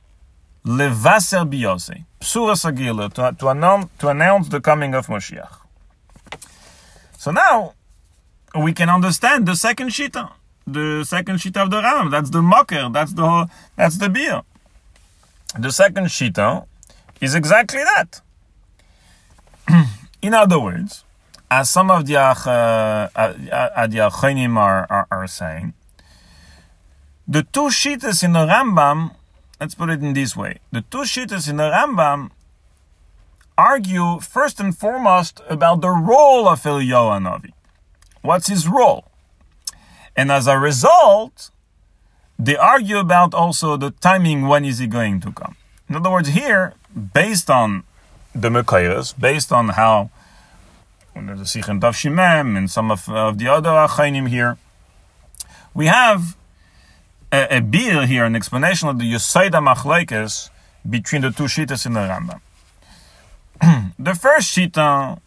[0.64, 5.58] levaser biyose, psura sagila, to, to, announce, to announce the coming of Moshiach.
[7.18, 7.74] So now
[8.54, 10.30] we can understand the second shita
[10.66, 12.10] the second shita of the Ram.
[12.10, 12.88] That's the mocker.
[12.90, 14.42] That's the that's the beer.
[15.58, 16.66] The second shita
[17.20, 18.20] is exactly that.
[20.22, 21.04] In other words,
[21.50, 25.74] as some of the uh, uh, uh are, are, are saying,
[27.28, 29.14] the two shitas in the Rambam,
[29.60, 32.30] let's put it in this way, the two shitas in the Rambam
[33.58, 37.52] argue first and foremost about the role of Eliyahu Navi.
[38.22, 39.10] What's his role?
[40.16, 41.50] And as a result,
[42.38, 45.56] they argue about also the timing when is he going to come.
[45.88, 46.74] In other words, here,
[47.14, 47.84] based on
[48.34, 50.10] the Mekayas, based on how
[51.14, 54.56] a Sikh and Shimem and some of, of the other Achainim here,
[55.74, 56.36] we have
[57.30, 60.50] a, a beer here, an explanation of the Yosaida Machlaikes
[60.88, 62.40] between the two Shitas in the Rambam.
[63.98, 65.18] the first Shita,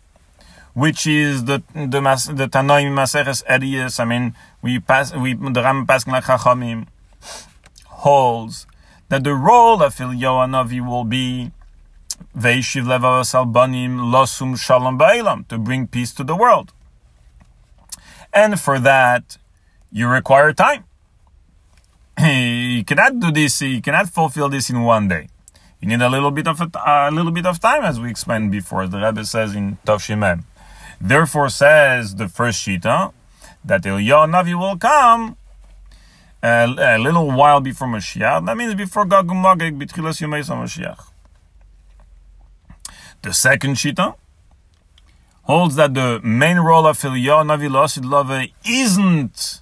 [0.76, 5.63] which is the the mas, the Tanoim Maseches Edius, I mean, we pass we the
[5.88, 6.88] Paskin like Chachamim
[7.88, 8.67] holds
[9.09, 11.51] that the role of Eliyahu will be
[12.38, 16.73] Veishiv Levav Albanim Losum Shalom Ba'ilam to bring peace to the world.
[18.34, 19.38] And for that,
[19.91, 20.84] you require time.
[22.19, 23.61] you cannot do this.
[23.61, 25.30] You cannot fulfill this in one day.
[25.80, 28.51] You need a little bit of a, a little bit of time, as we explained
[28.51, 28.88] before.
[28.88, 30.43] The Rebbe says in Tov Tavshimem.
[31.00, 33.14] Therefore, says the first shita
[33.64, 35.38] that Eliyahu Navi will come
[36.41, 38.46] a, a, little while before Mashiach.
[38.46, 41.12] That means before Gog Magog, B'tchilas Yomei Mashiach.
[43.22, 44.16] The second shita
[45.43, 49.62] holds that the main role of Eliyahu Navi Lasid Love isn't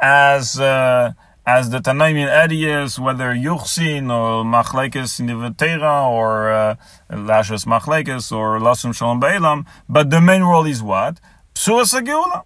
[0.00, 1.12] as uh,
[1.48, 6.76] as the Tanaim areas, whether Yuchsin or Machlekes in the Vatera or uh,
[7.10, 11.18] Machlekes or Lasum Shalom Beilam, but the main role is what?
[11.54, 12.42] Psuas Geula.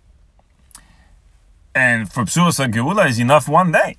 [1.74, 3.96] And for Psuas Geula is enough one day.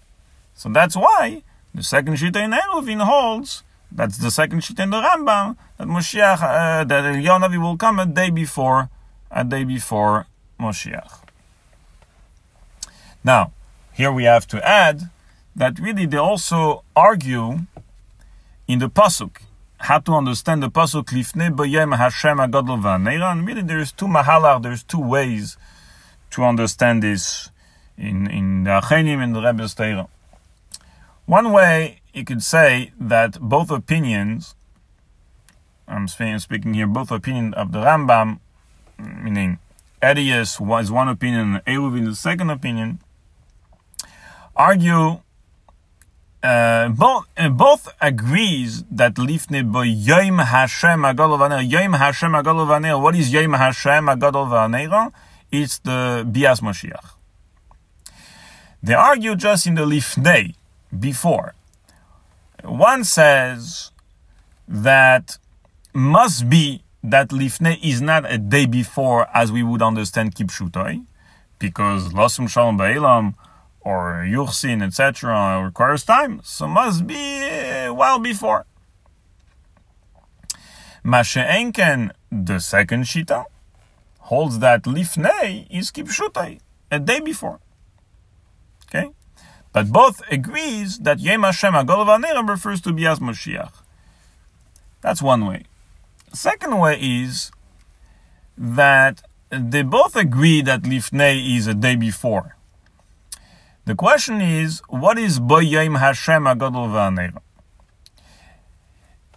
[0.56, 1.44] So that's why
[1.76, 6.42] the second Shita in Eruvin holds, that's the second Shita in the Rambam, that Moshiach,
[6.42, 8.90] uh, that Eliyahu will come a day before,
[9.30, 10.28] a day before
[10.58, 11.24] Moshiach.
[13.22, 13.52] Now,
[13.94, 15.10] here we have to add
[15.56, 17.60] that really they also argue
[18.68, 19.38] in the pasuk
[19.78, 23.46] how to understand the pasuk lifne b'yem Hashem agadol v'aneira.
[23.46, 25.58] Really, there's two mahalach, there's two ways
[26.32, 27.52] to understand this
[27.98, 30.08] in in the Achenim and the Rebbe's Teira.
[31.26, 34.56] One way you could say that both opinions,
[35.88, 38.40] I'm speaking here, both opinion of the Rambam,
[38.98, 39.60] meaning
[40.02, 43.00] Edius was one opinion and Eruvin the second opinion,
[44.56, 45.20] argue
[46.44, 51.70] uh, both uh, both agrees that lifne bo yom Hashem agadol.
[51.70, 53.02] Yom Hashem agadol.
[53.02, 55.14] What is yom Hashem agadol?
[55.52, 57.12] It's the bias Mashiach.
[58.82, 60.56] They argue just in the lifnei
[60.98, 61.54] before.
[62.64, 63.92] One says
[64.68, 65.38] that
[65.94, 71.06] must be that lifnei is not a day before as we would understand kipshutoi,
[71.60, 73.36] because losum shalom ba'ilam
[73.84, 78.66] or Yuchsin, etc., requires time, so must be a uh, while before.
[81.04, 83.46] Masha'enken, the second Shita,
[84.20, 86.60] holds that Lifnei is Kipshutai,
[86.90, 87.60] a day before.
[88.88, 89.10] Okay?
[89.74, 93.74] But both agrees that Yem Hashem Agol refers to Bias Mashiach.
[95.02, 95.64] That's one way.
[96.32, 97.52] second way is
[98.58, 102.56] that they both agree that Lifnei is a day before.
[103.86, 107.42] The question is, what is Boyim Hashem Agadol V'Aneira?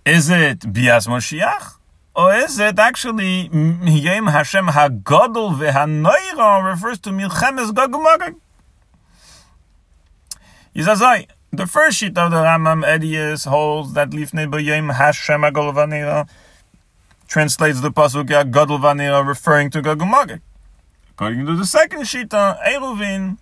[0.05, 1.73] Is it Bias Moshiach?
[2.15, 8.37] Or is it actually Yom Hashem Hagadol V'Haneira refers to Milchemes Gog Magog?
[11.53, 16.29] The first sheet of the Rambam Edius holds that Lifnei Boyim Hashem Agadol V'Haneira
[17.27, 20.01] translates the pasuk Gadol V'Haneira referring to Gog.
[21.11, 23.39] According to the second sheet, uh, Eruvin,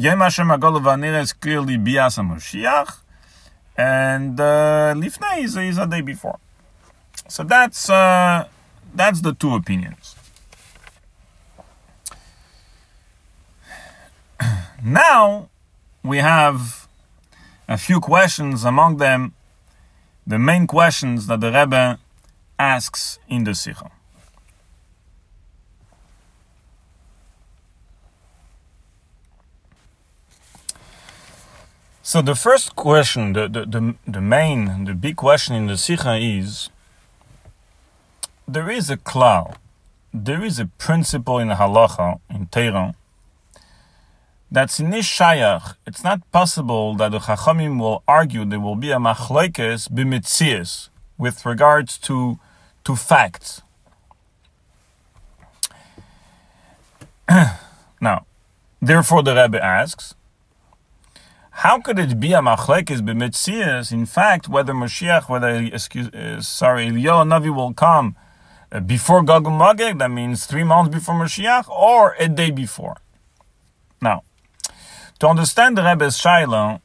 [0.00, 3.00] Yom Hashem is clearly Bias Moshiach,
[3.76, 6.38] and uh, Lifnei is, is a day before.
[7.28, 8.48] So that's uh,
[8.94, 10.16] that's the two opinions.
[14.82, 15.50] now
[16.02, 16.88] we have
[17.68, 18.64] a few questions.
[18.64, 19.34] Among them,
[20.26, 21.98] the main questions that the Rebbe
[22.58, 23.90] asks in the Sikha.
[32.10, 36.16] So the first question, the, the, the, the, main, the big question in the Sikha
[36.16, 36.68] is,
[38.48, 39.58] there is a cloud,
[40.12, 42.96] there is a principle in Halacha, in Tehran,
[44.50, 48.96] that's in Shayach, it's not possible that the Chachamim will argue there will be a
[48.96, 52.40] machlekes b'mitzias with regards to,
[52.82, 53.62] to facts.
[58.00, 58.26] now,
[58.82, 60.16] therefore the Rebbe asks,
[61.60, 63.92] how could it be a machlekes b'mitzias?
[63.92, 68.16] In fact, whether Mashiach, whether excuse, uh, sorry, Eliyahu Navi will come
[68.72, 72.96] uh, before Gog and Magog, that means three months before Mashiach, or a day before.
[74.00, 74.22] Now,
[75.18, 76.80] to understand the Rebbe's Shiloh,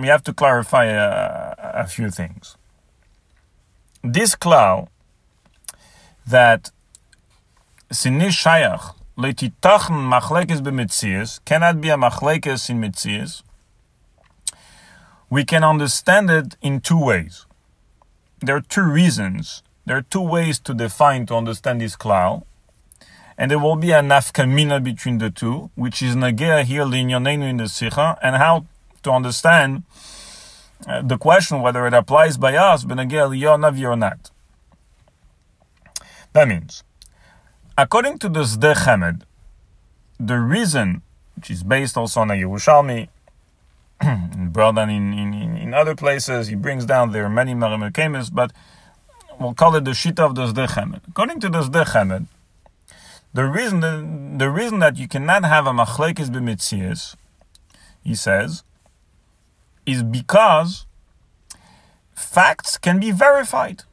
[0.00, 2.56] we have to clarify a, a few things.
[4.04, 4.88] This cloud
[6.24, 6.70] that
[7.90, 13.42] sinish shayach letitachn machlekes b'mitzias cannot be a machlekes in mitzias.
[15.30, 17.46] We can understand it in two ways.
[18.40, 19.62] There are two reasons.
[19.86, 22.44] There are two ways to define to understand this klal,
[23.38, 27.56] and there will be a nafkamina between the two, which is nagea here linyonenu in
[27.56, 28.66] the sikha, and how
[29.02, 29.84] to understand
[30.86, 34.30] uh, the question whether it applies by us benagea liyonavi or not.
[36.32, 36.82] That means,
[37.76, 39.22] according to the Sdei Chemed,
[40.18, 41.02] the reason,
[41.36, 43.08] which is based also on a Yerushalmi,
[44.52, 48.52] brought down in, in, in other places, he brings down there many Marimakemis, but
[49.40, 51.00] we'll call it the Shita of the Sdei Chemed.
[51.08, 52.26] According to the Sdei Chemed,
[53.34, 57.16] the reason, the, the reason that you cannot have a Machlekes b'mitzias,
[58.04, 58.62] he says,
[59.86, 60.84] is because
[62.14, 63.84] facts can be verified.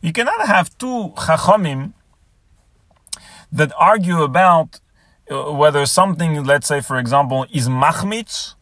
[0.00, 1.92] You cannot have two chachamim
[3.56, 4.80] that argue about
[5.30, 8.54] uh, whether something, let's say, for example, is machmitz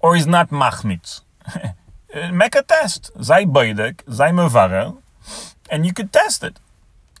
[0.00, 1.22] or is not machmitz.
[2.32, 3.10] Make a test.
[3.22, 4.96] Zay beidek, zay mevarer,
[5.70, 6.58] and you could test it.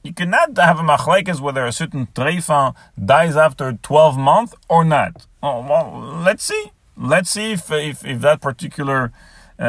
[0.02, 5.26] You cannot have a machlekes whether a certain treifa dies after 12 months or not.
[5.42, 6.72] Oh, well, let's see.
[6.96, 9.12] Let's see if, if, if that particular
[9.58, 9.62] uh,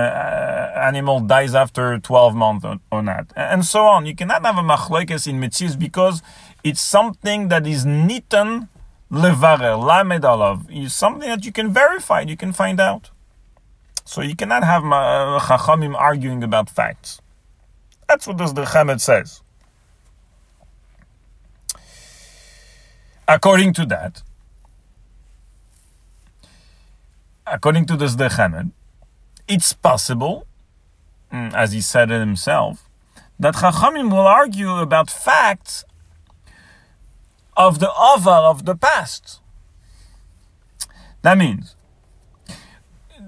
[0.75, 4.05] animal dies after 12 months or, or, not, and so on.
[4.05, 6.21] You cannot have a machlekes in mitzvahs because
[6.65, 8.67] it's something that is nitan
[9.11, 10.65] levarer, lamed alav.
[10.67, 13.11] It's something that you can verify, you can find out.
[14.03, 17.21] So you cannot have uh, chachamim arguing about facts.
[18.07, 19.41] That's what the Chemed says.
[23.27, 24.23] According to that,
[27.45, 28.71] according to this Chemed,
[29.47, 30.47] it's possible,
[31.31, 32.89] mm, as he said it himself,
[33.39, 35.83] that Chachamim will argue about facts
[37.55, 39.41] of the Avar of the past.
[41.21, 41.75] That means,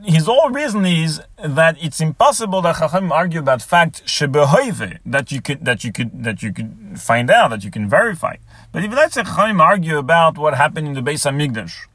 [0.05, 5.41] his whole reason is that it's impossible that Chachamim argue about facts shebehoive that you
[5.41, 8.35] could that you could that you could find out that you can verify.
[8.71, 11.87] But if let's say Chachamim argue about what happened in the Beis Hamikdash,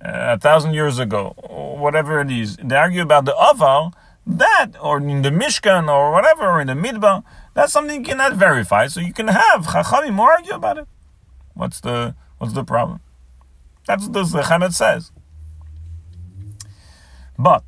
[0.00, 2.56] uh, a thousand years ago, or whatever it is.
[2.62, 3.92] They argue about the aval,
[4.24, 7.24] that, or in the Mishkan, or whatever, or in the Midbar,
[7.54, 8.86] that's something you cannot verify.
[8.86, 10.88] So you can have Chachamim argue about it.
[11.58, 13.00] What's the what's the problem?
[13.84, 15.10] That's what the Zechamet says.
[17.36, 17.64] But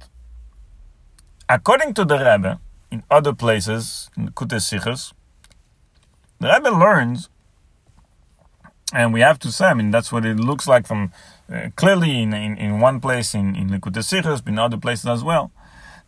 [1.48, 2.60] according to the Rebbe,
[2.92, 5.12] in other places, in Kutes
[6.38, 7.28] the Rebbe learns,
[8.92, 11.12] and we have to say, I mean, that's what it looks like from
[11.52, 15.24] uh, clearly in, in, in, one place in, in Likutei Sichos, in other places as
[15.24, 15.50] well,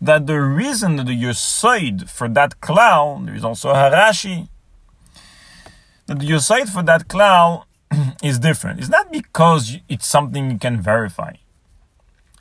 [0.01, 4.49] that the reason that the side for that cloud, there is also Harashi,
[6.07, 7.65] that the side for that klal
[8.23, 8.81] is different.
[8.81, 11.35] It's not because it's something you can verify.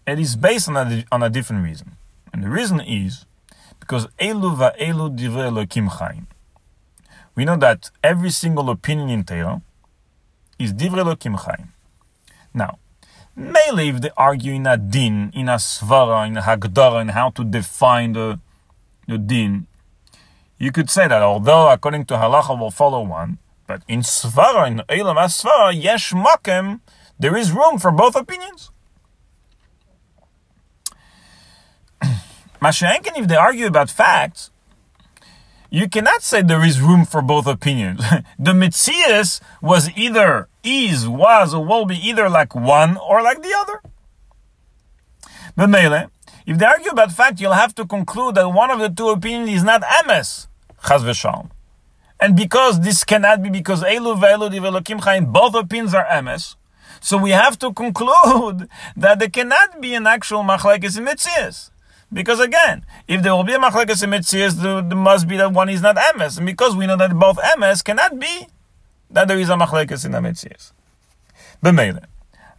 [0.07, 1.97] It is based on a, on a different reason.
[2.33, 3.25] And the reason is
[3.79, 6.27] because Elu va'elu divrei Elokim chaim.
[7.35, 9.61] We know that every single opinion in Torah
[10.57, 11.73] is divrei Elokim chaim.
[12.53, 12.79] Now,
[13.35, 17.29] Mainly if they argue in a din, in a svara, in a hagdara, and how
[17.31, 18.39] to define the,
[19.07, 19.67] the din,
[20.57, 23.37] you could say that although according to halacha we'll follow one,
[23.71, 26.81] but in svara, in elam svara, yesh makem,
[27.17, 28.69] there is room for both opinions.
[32.61, 34.51] Mashenkin, if they argue about facts,
[35.69, 38.01] you cannot say there is room for both opinions.
[38.37, 43.53] the Metzias was either, is, was, or will be either like one or like the
[43.57, 43.81] other.
[45.55, 46.11] But Mele,
[46.45, 49.49] if they argue about fact, you'll have to conclude that one of the two opinions
[49.49, 50.47] is not emes,
[50.83, 51.51] chaz v'shalom.
[52.21, 56.55] And because this cannot be because Elu ve'elu divelokim chayim, both opinions are emes,
[57.01, 61.71] so we have to conclude that there cannot be an actual machlekes in Metzias.
[62.13, 65.69] Because again, if there will be a machlekes emetzias, there, there must be that one
[65.69, 68.47] is not emes, and because we know that both emes cannot be,
[69.09, 70.73] that there is a machlekes in emetzias.
[71.63, 72.03] B'meile,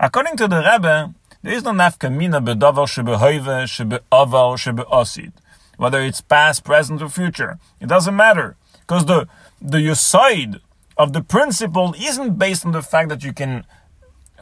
[0.01, 5.33] according to the Rebbe, there is no nafkamina bedavar shebehoive shebeavar shebeosid,
[5.77, 7.59] whether it's past, present, or future.
[7.79, 9.29] It doesn't matter because the
[9.63, 10.61] the side
[10.97, 13.65] of the principle isn't based on the fact that you can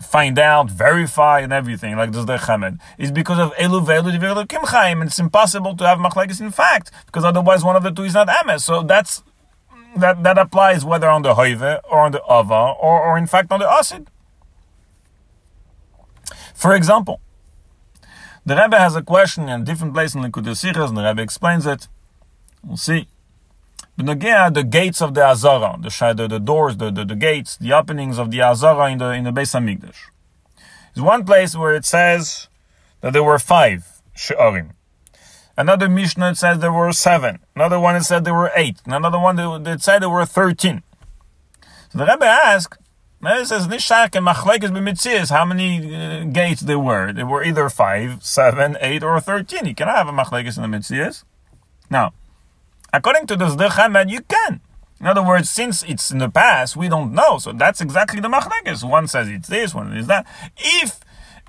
[0.01, 5.01] find out, verify, and everything, like this Chemed, It's because of Elu Ve'elu Divrei Kimchaim,
[5.01, 8.15] and it's impossible to have Machlekes in fact, because otherwise one of the two is
[8.15, 8.63] not Emes.
[8.63, 9.23] So that's,
[9.97, 13.53] that, that applies whether on the Hoive, or on the Ava, or, or in fact
[13.53, 14.09] on the Asid.
[16.55, 17.21] For example,
[18.47, 21.21] the Rebbe has a question in a different place in Likutei Sichos, and the Rebbe
[21.21, 21.89] explains it.
[22.65, 23.07] We'll see.
[24.01, 27.73] B'nagea, the gates of the Azara, the, the, the doors, the, the, the gates, the
[27.73, 30.11] openings of the Azara in the, in the Beis HaMikdash.
[30.95, 32.49] There's one place where it says
[33.01, 34.71] that there were five She'arim.
[35.57, 37.41] Another Mishnah says there were seven.
[37.55, 38.79] Another one it said there were eight.
[38.87, 40.83] Another one that said there were thirteen.
[41.91, 42.79] So the Rebbe asked,
[43.23, 47.13] it says Nishak and Machlekes b'mitzias, how many uh, gates there were?
[47.13, 49.67] There were either five, seven, eight, or thirteen.
[49.67, 51.25] You cannot have a Machlekes in the mitzias.
[51.91, 52.15] Now,
[52.93, 54.61] according to the Zdech you can.
[55.01, 57.39] In other words, since it's in the past, we don't know.
[57.39, 58.89] So that's exactly the Machlekes.
[58.89, 60.27] One says it's this, one is that.
[60.59, 61.01] If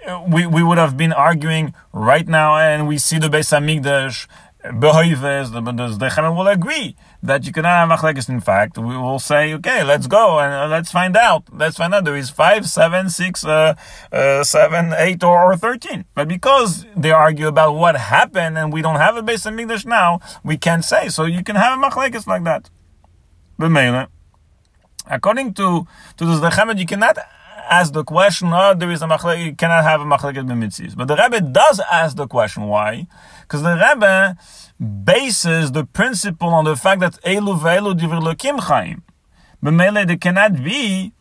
[0.08, 4.28] uh, we, we would have been arguing right now and we see the Beis HaMikdash
[4.80, 8.30] Behoives, the, the Zdech will agree that you cannot have a machlekes.
[8.30, 11.44] In fact, we will say, okay, let's go and uh, let's find out.
[11.52, 12.04] Let's find out.
[12.04, 13.76] There is five, seven, six, uh,
[14.12, 16.06] uh, seven, eight, or, or thirteen.
[16.16, 20.20] But because they argue about what happened and we don't have a Beis HaMikdash now,
[20.44, 21.10] we can't say.
[21.10, 22.70] So you can have a machlekes like that.
[23.60, 24.08] B'meile.
[25.08, 27.18] According to to the Zdech you cannot
[27.70, 30.96] ask the question, oh, there is a machlekes, you cannot have a machlekes b'mitzvahs.
[30.98, 32.64] But the Rebbe does ask the question.
[32.64, 33.08] Why?
[33.42, 34.38] Because the Rebbe
[34.82, 39.04] bases the principle on the fact that Elu ve'elu divrei chaim.
[39.64, 41.14] B'mele, there cannot be,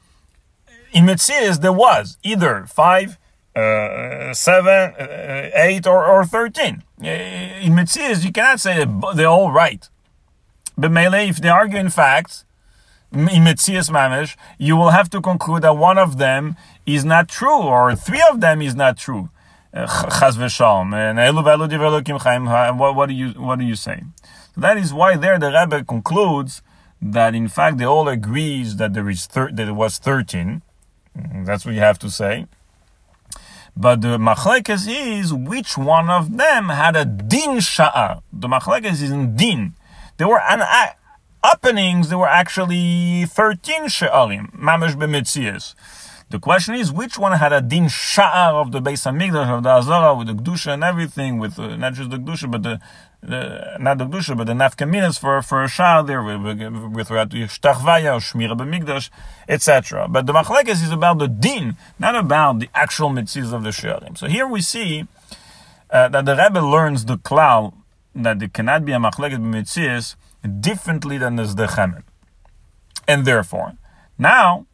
[0.92, 3.18] in Metzias, there was either five,
[3.54, 6.82] uh, seven, uh, eight, or, or thirteen.
[7.00, 9.88] In Metzias, you cannot say they're all right.
[10.78, 12.44] B'mele, if they argue in fact,
[13.12, 16.56] in Metzias Mamish, you will have to conclude that one of them
[16.86, 19.28] is not true, or three of them is not true.
[19.72, 20.92] Uh, Chaz v'shalom.
[20.92, 22.76] Uh, and elu v'elu divrei chaim.
[22.76, 24.02] What, do you what do you say?
[24.54, 26.62] So that is why there the Rebbe concludes
[27.00, 30.62] that in fact they all agrees that there is thir- that it was thirteen.
[31.16, 32.46] Mm, that's what you have to say.
[33.76, 38.22] But the machlekes is which one of them had a din sha'ar.
[38.32, 39.74] The machlekes is in din.
[40.16, 42.08] There were an a- uh, openings.
[42.08, 44.52] There were actually thirteen sha'arim.
[44.52, 45.74] Mamash b'mitzias.
[46.30, 49.68] The question is, which one had a din sha'ar of the Beis Hamikdash of the
[49.68, 52.78] Azara with the Gdusha and everything, with uh, not just the Gdusha, but the,
[53.20, 58.14] the not the Gdusha, but the nafkaminas for, for a sha'ar there with, with Shtachvaya
[58.14, 59.10] or Shmira B'Mikdash,
[59.48, 60.06] etc.
[60.08, 64.16] But the Machlekes is about the din, not about the actual mitzvahs of the Shi'arim.
[64.16, 65.08] So here we see
[65.90, 67.74] uh, that the Rebbe learns the klal
[68.14, 70.14] that it cannot be a Machlekes b'mitzvahs
[70.60, 72.04] differently than the Zdechem.
[73.08, 73.72] And therefore,
[74.16, 74.66] now,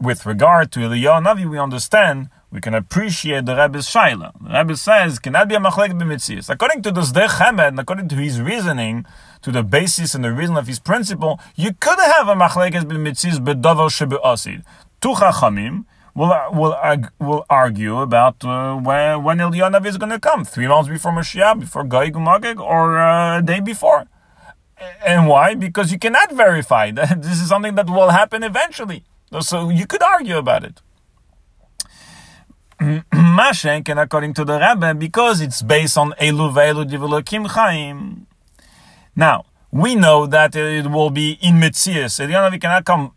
[0.00, 4.32] with regard to Eliyahu Navi, we understand, we can appreciate the Rebbe's Shaila.
[4.42, 6.48] The Rebbe says, cannot be a.
[6.48, 9.04] According to the Sdei Chemed, according to his reasoning,
[9.42, 13.38] to the basis and the reason of his principle, you could have a machlek b'mitzias
[13.38, 14.64] b'davar shebe'asid.
[15.00, 15.84] Two Chachamim
[16.14, 16.76] will, will,
[17.18, 20.44] will argue about uh, when, when Eliyahu is going to come.
[20.44, 24.06] Three months before Mashiach, before Gog Magog, or uh, a day before.
[25.04, 25.54] And why?
[25.54, 29.04] Because you cannot verify that this is something that will happen eventually.
[29.38, 30.80] So you could argue about it.
[32.80, 38.26] Mashenk, and according to the Rebbe, because it's based on Elu Ve'elu Divulokim Chaim.
[39.14, 42.18] Now, we know that it will be in Metzias.
[42.18, 43.12] We cannot come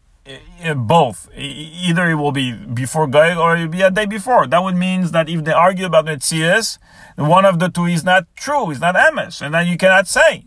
[0.64, 1.30] uh, both.
[1.36, 4.46] Either it will be before Goy or it will be a day before.
[4.48, 6.78] That would mean that if they argue about Metzias,
[7.16, 10.46] one of the two is not true, is not Emes, and then you cannot say.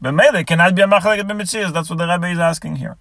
[0.00, 1.72] But Mele cannot be a Machleket Metzias.
[1.72, 2.96] That's what the Rebbe is asking here.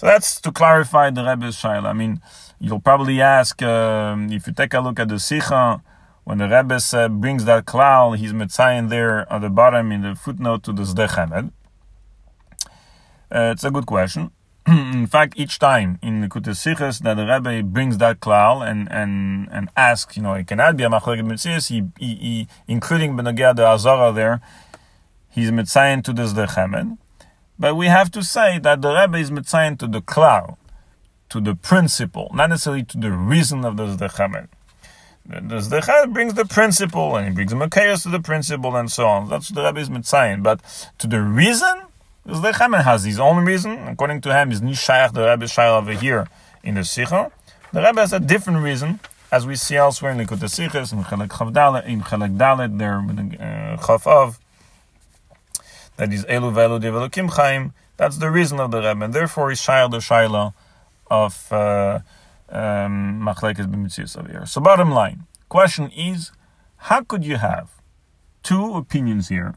[0.00, 1.88] So that's to clarify the Rebbe's Shaila.
[1.88, 2.22] I mean,
[2.58, 5.82] you'll probably ask, um, if you take a look at the Sikha,
[6.24, 10.14] when the Rebbe uh, brings that klal, he's Metzayin there at the bottom in the
[10.14, 11.50] footnote to the Zdech uh,
[13.52, 14.30] It's a good question.
[14.66, 19.50] in fact, each time in the Kutes that the Rebbe brings that klal and, and,
[19.52, 23.54] and asks, you know, it cannot be a Machlek Mitzvahs, he, he, he, including Benagah
[23.54, 24.40] the Azara there,
[25.28, 26.96] he's Metzayin to the Zdech
[27.60, 30.56] but we have to say that the Rebbe is mitzayin to the klal,
[31.28, 34.48] to the principle, not necessarily to the reason of the Zdechamer.
[35.26, 39.28] The Zdechamer brings the principle, and he brings Makayas to the principle, and so on.
[39.28, 40.42] That's the Rebbe is mitzayin.
[40.42, 40.60] But
[40.98, 41.82] to the reason,
[42.24, 43.72] the Zdechamer has his own reason.
[43.86, 46.26] According to him, is Nishayach, the Rebbe Shayach over here
[46.64, 47.30] in the Sikha.
[47.72, 49.00] The Rebbe has a different reason,
[49.30, 53.36] as we see elsewhere in the Sikhas, in Chalak Chavdalet, in Chalak Dalet, there, in
[53.38, 54.40] uh, Chav Av,
[56.00, 57.74] that is Elu Velu Develokim Chaim.
[57.98, 60.54] That's the reason of the Rebbe, and therefore is Shaila Shaila
[61.10, 62.00] of uh,
[62.48, 64.46] um, Machlekes over here.
[64.46, 66.32] So, bottom line, question is,
[66.88, 67.82] how could you have
[68.42, 69.56] two opinions here?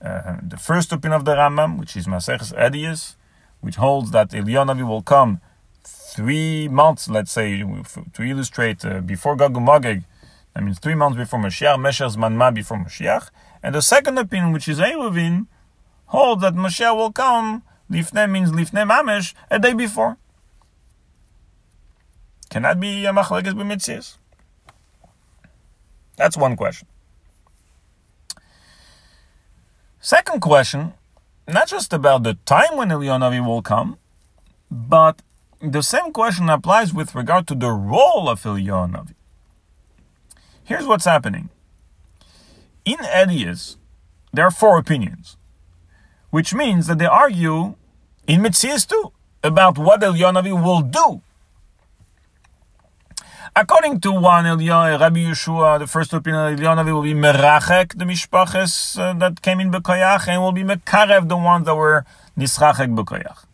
[0.00, 3.16] Uh, the first opinion of the Rambam, which is Maseches Edius,
[3.60, 5.42] which holds that Eliyahu will come
[5.84, 10.00] three months, let's say, to illustrate uh, before Gog Magog,
[10.54, 13.28] that means three months before Mashiach, Mesher Zman Ma before Mashiach.
[13.62, 15.48] And the second opinion, which is Eruvin,
[16.06, 20.16] hold that Moshe will come, lifne means lifne mamesh, a day before.
[22.50, 24.16] Can that be a machlekes b'mitzias?
[26.16, 26.86] That's one question.
[30.00, 30.92] Second question,
[31.48, 33.98] not just about the time when Eliyahu will come,
[34.70, 35.22] but
[35.60, 39.14] the same question applies with regard to the role of Eliyahu
[40.62, 41.50] Here's what's happening.
[42.84, 43.76] In Edias,
[44.32, 45.36] there are four opinions,
[46.34, 47.74] which means that they argue
[48.26, 49.12] in Metzias too
[49.42, 51.22] about what Eliyahu will do
[53.56, 58.98] According to one Eliyahu, Rabbi Yehoshua, the first opinion Eliyahu will be merachek the mishpaches
[58.98, 62.04] uh, that came in bekoyach, and will be mekarev the ones that were
[62.36, 63.44] nischachek bekoyach.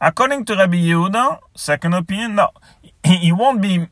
[0.00, 2.48] According to Rabbi Yehuda, second opinion, no,
[3.04, 3.88] he won't be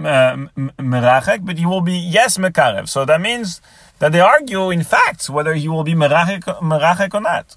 [0.00, 0.36] uh,
[0.76, 2.90] merachek, but he will be yes mekarev.
[2.90, 3.62] So that means
[3.98, 7.56] that they argue in fact whether he will be merachek, merachek or not.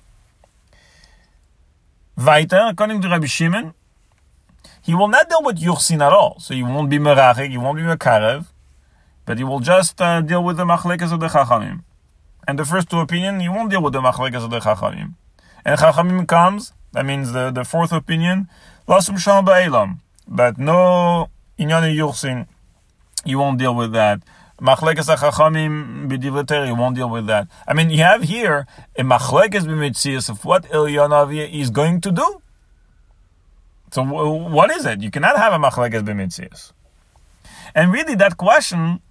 [2.18, 3.74] Weiter, according to Rabbi Shimon,
[4.82, 6.40] he will not deal with Yuchsin at all.
[6.40, 8.48] So he won't be Merachik, he won't be Mekarev,
[9.26, 11.84] but he will just uh, deal with the Machlekas of the Chachamim.
[12.48, 15.14] And the first two opinion, he won't deal with the Machlekas of the Chachamim.
[15.64, 18.50] And Chachamim comes, that means the, the fourth opinion,
[18.88, 20.00] Lasum Shalom Ba'ilam.
[20.28, 21.30] But no
[21.60, 22.48] Inyan Yuchsin,
[23.24, 24.22] you won't deal with that.
[24.62, 27.48] Machlekas HaChachamim b'divleteri, you won't deal with that.
[27.68, 32.42] I mean, you have here a Machlekas b'mitzias of what Eliyahu is going to do.
[33.92, 35.02] So what is it?
[35.02, 36.72] You cannot have a machlekes b'mitzias.
[37.76, 39.02] And really, that question,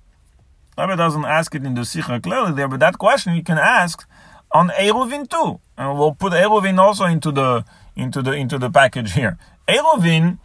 [0.79, 4.09] Rabbi doesn't ask it in the Sikha clearly there, but that question you can ask
[4.53, 5.61] on Eruvin too.
[5.77, 9.37] And we'll put Eruvin also into the into the into the package here.
[9.69, 10.39] Eruvin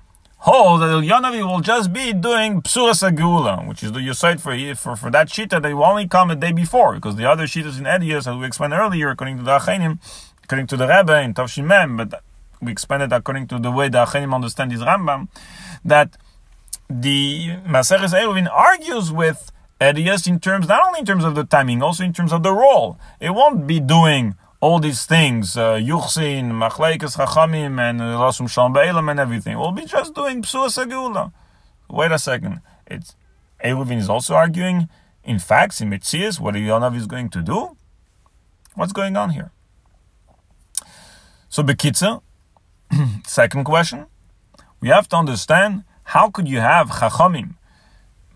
[0.45, 4.95] holds that Yonavi will just be doing Psuras Agula, which is the site for, for,
[4.95, 7.85] for that Shita that will only come a day before, because the other Shitas in
[7.85, 9.97] Edias, as we explained earlier, according to the Achenim,
[10.43, 12.21] according to the Rebbe in Tavshim Mem, but
[12.61, 15.29] we explained it according to the way the Achenim understand this Rambam,
[15.83, 16.15] that
[16.87, 21.81] the Maseres Eruvin argues with Edias in terms, not only in terms of the timing,
[21.81, 22.99] also in terms of the role.
[23.19, 29.10] It won't be doing all these things, uh, Yuchsin, Machlekes Chachamim, and Rasum Shalom Be'elam,
[29.12, 29.58] and everything.
[29.60, 31.32] We'll be just doing Psua Segula.
[31.89, 32.62] Wait a second.
[32.88, 33.16] It's
[33.64, 34.89] Eruvin is also arguing,
[35.24, 37.78] in facts, in Metzias, what Yonav is going to do.
[38.76, 39.51] What's going on here?
[41.49, 42.22] So Bekitza,
[43.28, 44.06] Second question,
[44.80, 47.56] we have to understand how could you have chachamim,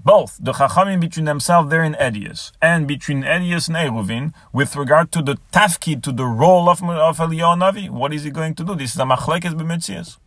[0.10, 5.12] both the chachamim between themselves there in Edius and between Edius and Eruvin with regard
[5.12, 7.92] to the tafkid, to the role of, of Eliyahu Navi.
[7.92, 8.74] What is he going to do?
[8.74, 10.18] This is a machlekes b'mitzias.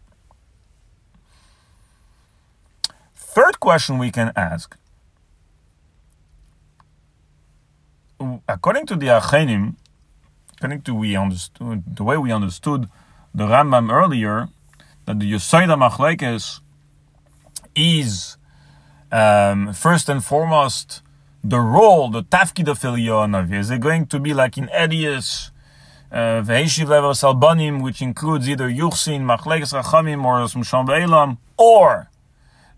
[3.16, 4.76] Third question we can ask.
[8.48, 9.74] According to the Achenim,
[10.58, 12.88] according to we understood the way we understood
[13.34, 14.48] the Rambam earlier
[15.06, 16.60] that the Yosaida Machlekes
[17.74, 18.36] is
[19.12, 21.02] um, first and foremost
[21.44, 25.50] the role, the tafkid of Eliyahu Is it going to be like in Edius,
[26.10, 32.08] uh, Ve'eshiv Level Salbanim, which includes either Yuchsin, Machlekes Rachamim, or Smshon Be'elam, or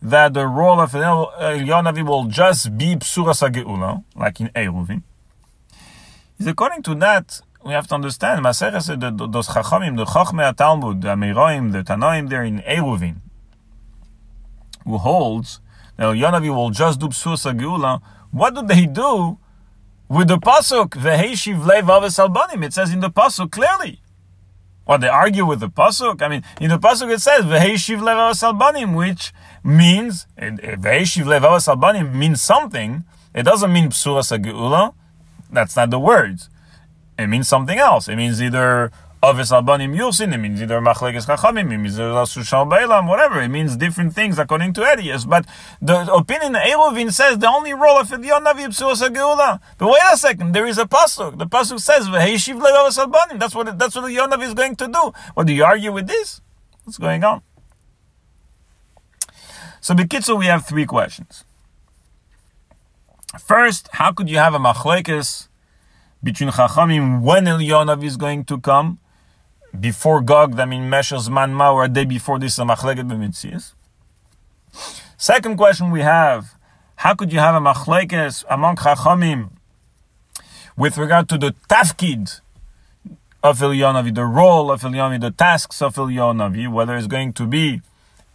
[0.02, 5.02] that the role of Eliyahu will just be Psura Sageula, like in Eruvin.
[6.38, 11.02] Is according to that, we have to understand, Maseches, the, those Chachamim, the Chachmei Talmud,
[11.02, 13.16] the Amiroim, the Tanoim there in Eruvin,
[14.84, 15.60] who holds
[15.96, 19.38] that Yonavi will just do Psusa Geula, what do they do
[20.08, 22.64] with the Pasuk, Veheshiv Lev Aves Albanim?
[22.64, 24.00] It says in the Pasuk clearly.
[24.84, 26.20] What, they argue with the Pasuk?
[26.20, 29.32] I mean, in the Pasuk it says, Veheshiv Lev Aves Albanim, which
[29.62, 33.04] means, Veheshiv Lev Aves Albanim means something.
[33.34, 34.94] It doesn't mean Psusa Geula.
[35.50, 36.50] That's not the words
[37.18, 38.08] it means something else.
[38.08, 38.90] It means either
[39.24, 43.40] Avis Albanim Yusin, it means either Machlekes Chachamim, it means Rasul Bailam, whatever.
[43.40, 45.26] It means different things according to Edius.
[45.26, 45.46] But
[45.80, 49.60] the opinion Eruvin says the only role of Edion Navi Geula.
[49.78, 51.38] But wait a second, there is a pasuk.
[51.38, 53.40] The pasuk says V'heishiv Levavis Albanim.
[53.40, 55.12] That's what that's what the Yonav is going to do.
[55.32, 56.42] What do you argue with this?
[56.84, 57.40] What's going on?
[59.80, 61.44] So Bekitzu, we have three questions.
[63.38, 65.48] First, how could you have a machlekes
[66.22, 68.98] between Chachamim when Elyonav is going to come,
[69.78, 73.74] before Gog, I mean Meshach Man Ma, or a day before this, a Machleget b'mitzias.
[75.16, 76.54] Second question we have,
[76.96, 79.50] how could you have a Machlekes among Chachamim
[80.76, 82.40] with regard to the Tafkid
[83.42, 87.82] of Elyonavi, the role of Elyonavi, the tasks of Elyonavi, whether it's going to be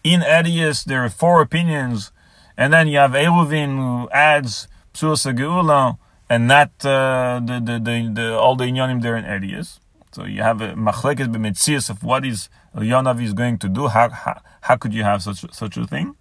[0.03, 2.11] in Edius, there are four opinions,
[2.55, 5.97] and then you have Eruvin who adds Geula,
[6.29, 9.79] and not uh, the, the, the, the, all the inyanim there in Edius.
[10.19, 13.87] So you have a machlekes b'metzias of what is Eliyahu is going to do.
[13.87, 16.15] How, how, how could you have such such a thing?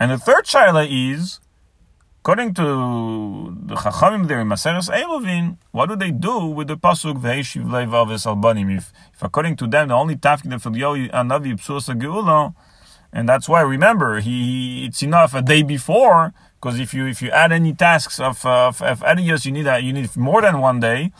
[0.00, 1.38] And the third shaila is,
[2.22, 7.22] according to the Chachamim there in Maseres Eilovin, what do they do with the pasuk
[7.22, 8.78] v'heishiv leivavis albanim?
[8.78, 12.52] If, if according to them the only tafkid of Eliyahu Anavi psuas geula,
[13.12, 17.30] and that's why remember he it's enough a day before because if you if you
[17.30, 20.80] add any tasks of of, of Adios, you need a, you need more than one
[20.80, 21.12] day.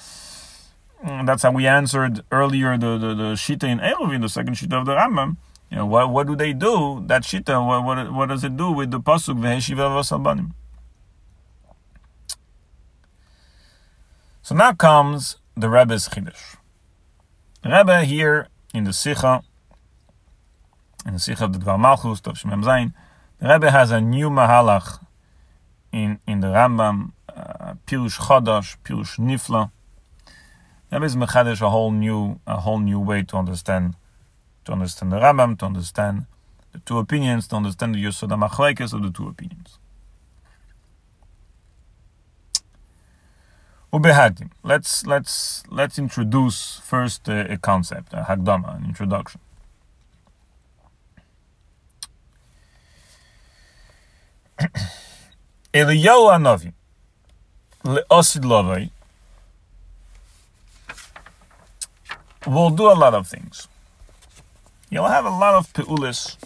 [1.05, 4.73] And that's how we answered earlier the, the, the Shita in Eruvin, the second Shita
[4.73, 5.37] of the Rambam.
[5.71, 7.05] You know, what, what do they do?
[7.07, 10.53] That Shita, what, what, what does it do with the Pasuk, Veheshiva Vasabanim?
[14.41, 16.57] So now comes the Rebbe's Chiddush.
[17.63, 19.43] Rebbe here in the Sikha,
[21.07, 22.95] in the Sikha of the Dvar Malchus, Tav Shemem Zayin,
[23.41, 25.05] the Rebbe has a new Mahalach
[25.93, 29.71] in, in the Rambam, uh, Pirush Chodosh, Pirush Nifla,
[30.95, 33.97] Rebbe is mechadish a whole new a whole new way to understand
[34.65, 36.27] to understand the Rambam, to understand
[36.71, 39.81] the two opinions, to understand the Yosod HaMachlekes of the two opinions.
[43.93, 44.51] Ubehadim.
[44.63, 49.41] Let's let's let's introduce first uh, a concept, a hagdama, an introduction.
[55.75, 56.73] Eliyahu Hanavi
[57.85, 58.91] le'osid lovay
[62.47, 63.69] will do a lot of things.
[64.91, 66.37] He'll have a lot of peulis,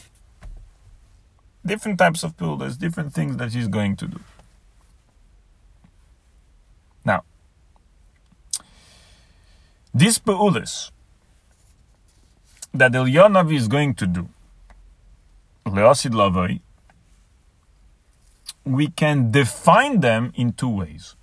[1.64, 4.20] different types of peulis, different things that he's going to do.
[7.05, 7.24] Now,
[9.92, 10.90] these peulis
[12.72, 14.28] that Elyonavi is going to do,
[15.66, 16.61] Leosid Lavai,
[18.64, 21.16] we can define them in two ways.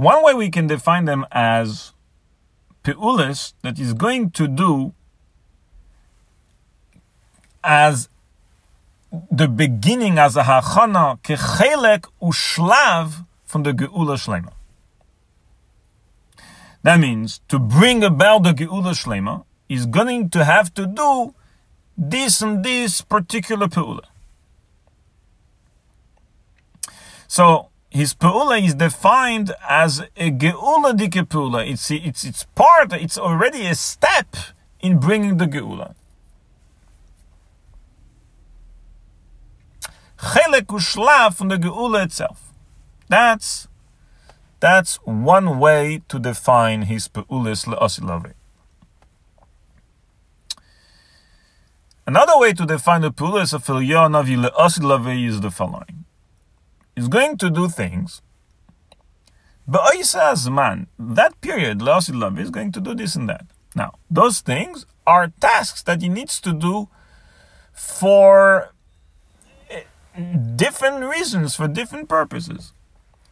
[0.00, 1.92] One way we can define them as
[2.82, 4.94] peulis that is going to do
[7.62, 8.08] as
[9.30, 14.52] the beginning as a hachana kechelek ushlav from the geula shlema.
[16.82, 21.34] That means to bring about the geula shlema is going to have to do
[21.98, 24.04] this and this particular peula.
[27.28, 31.68] So his peula is defined as a geula dike peula.
[31.68, 34.36] It's, it's, it's part, it's already a step
[34.80, 35.94] in bringing the geula.
[40.18, 42.52] Chelek ushlav from the geula itself.
[43.08, 43.66] That's,
[44.60, 48.34] that's one way to define his peulis le'osilave.
[52.06, 55.99] Another way to define the peulis of Eliyahu Navi le'osilave is the following
[57.00, 58.20] is going to do things.
[59.66, 59.82] But
[60.50, 63.46] man, that period, Laosilav, is going to do this and that.
[63.74, 66.88] Now, those things are tasks that he needs to do
[67.72, 68.72] for
[69.70, 69.82] eh,
[70.56, 72.72] different reasons, for different purposes.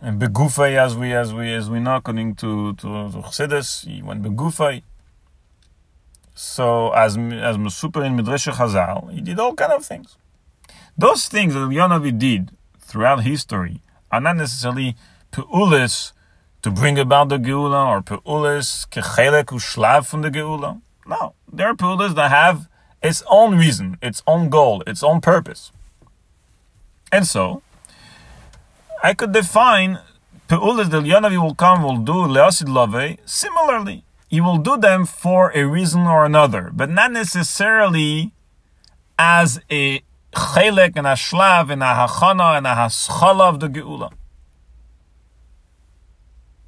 [0.00, 4.00] And Begufay, as we as we as we know, according to to, to Chassidus, he
[4.00, 4.84] went Begufay.
[6.40, 10.16] So as as Mesuper in Midrash Chazal, he did all kind of things.
[10.96, 13.82] Those things that Yonavi did throughout history
[14.12, 14.94] are not necessarily
[15.32, 16.12] peulis
[16.62, 20.80] to bring about the geula or peulis kechelek ushlav from the geula.
[21.08, 22.68] No, there are peulis that have
[23.02, 25.72] its own reason, its own goal, its own purpose.
[27.10, 27.62] And so,
[29.02, 29.98] I could define
[30.48, 35.52] peulis that Yonavi will come will do leosid love similarly you will do them for
[35.54, 38.32] a reason or another, but not necessarily
[39.18, 40.02] as a
[40.32, 44.12] chelek and a shlav and a hachana and a haschala of the geula.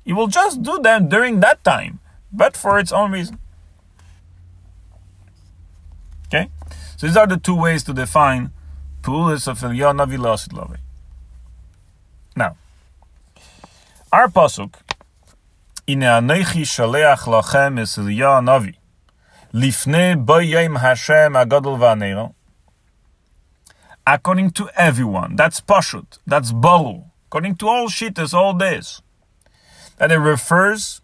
[0.04, 2.00] You will just do them during that time,
[2.32, 3.38] but for its own reason.
[6.26, 6.50] Okay?
[6.96, 8.50] So these are the two ways to define
[9.02, 10.78] Pulis of Eliyahu Navi
[12.36, 12.56] Now,
[14.12, 14.74] our pasuk
[24.06, 27.04] According to everyone, that's pashut, that's baru.
[27.28, 29.02] According to all shittas, all this,
[29.98, 31.00] that it refers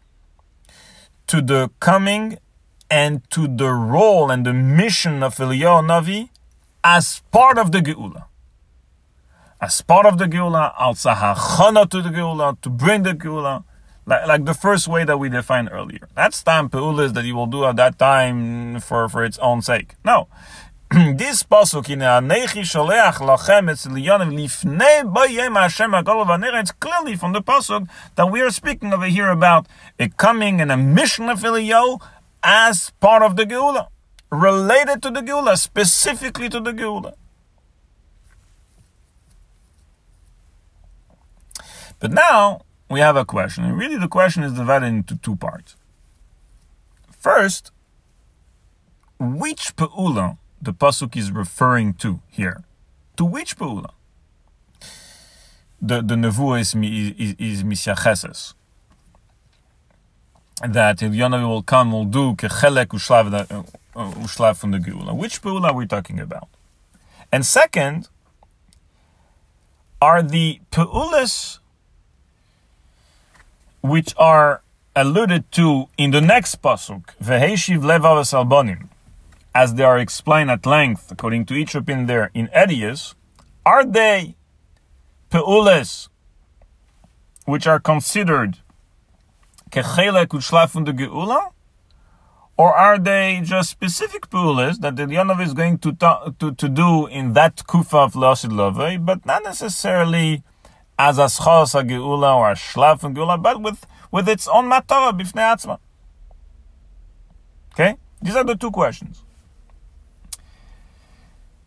[1.26, 2.38] to the coming
[2.90, 6.30] and to the role and the mission of Eliyahu Navi
[6.82, 8.24] as part of the Geula.
[9.60, 13.64] As part of the Geula, also hachana to the Geula, to bring the Geula,
[14.06, 16.08] like, like the first way that we defined earlier.
[16.14, 19.96] That's time peulas that you will do at that time for, for its own sake.
[20.04, 20.28] No.
[20.90, 25.92] this pasuk in Anechi Sholeach Lachem Etzliyanim Lifnei Hashem
[26.54, 29.66] It's clearly from the pasuk that we are speaking over here about
[29.98, 32.00] a coming and a mission of Eliyahu
[32.44, 33.88] as part of the Geula,
[34.30, 37.14] related to the Geula, specifically to the Geula.
[41.98, 45.76] But now we have a question, and really the question is divided into two parts.
[47.18, 47.72] First,
[49.18, 52.64] which Pe'ula the Pasuk is referring to here?
[53.16, 53.90] To which Pe'ula?
[55.80, 56.74] The, the Nevuah is,
[57.38, 58.54] is, is
[60.62, 65.14] that Yonavi will come, will do kechelek ushlav, uh, ushlav from the Geula.
[65.14, 66.48] Which Peula are we talking about?
[67.30, 68.08] And second,
[70.00, 71.58] are the Peulas
[73.80, 74.62] which are
[74.94, 78.88] alluded to in the next pasuk, veheshiv levav albonim,
[79.54, 83.14] as they are explained at length according to each opinion there in Edius,
[83.64, 84.36] are they
[85.30, 86.08] peules
[87.44, 88.58] which are considered
[89.70, 91.50] kechelek u'shlaf from the geula,
[92.56, 96.68] or are they just specific peules that the Yonov is going to, ta- to to
[96.68, 100.42] do in that kufa of Lasid Lovei, but not necessarily
[100.98, 105.54] as aschos geula or a shlaf from geula, but with with its own matara bifnei
[105.54, 105.78] atzma.
[107.72, 109.22] Okay, these are the two questions.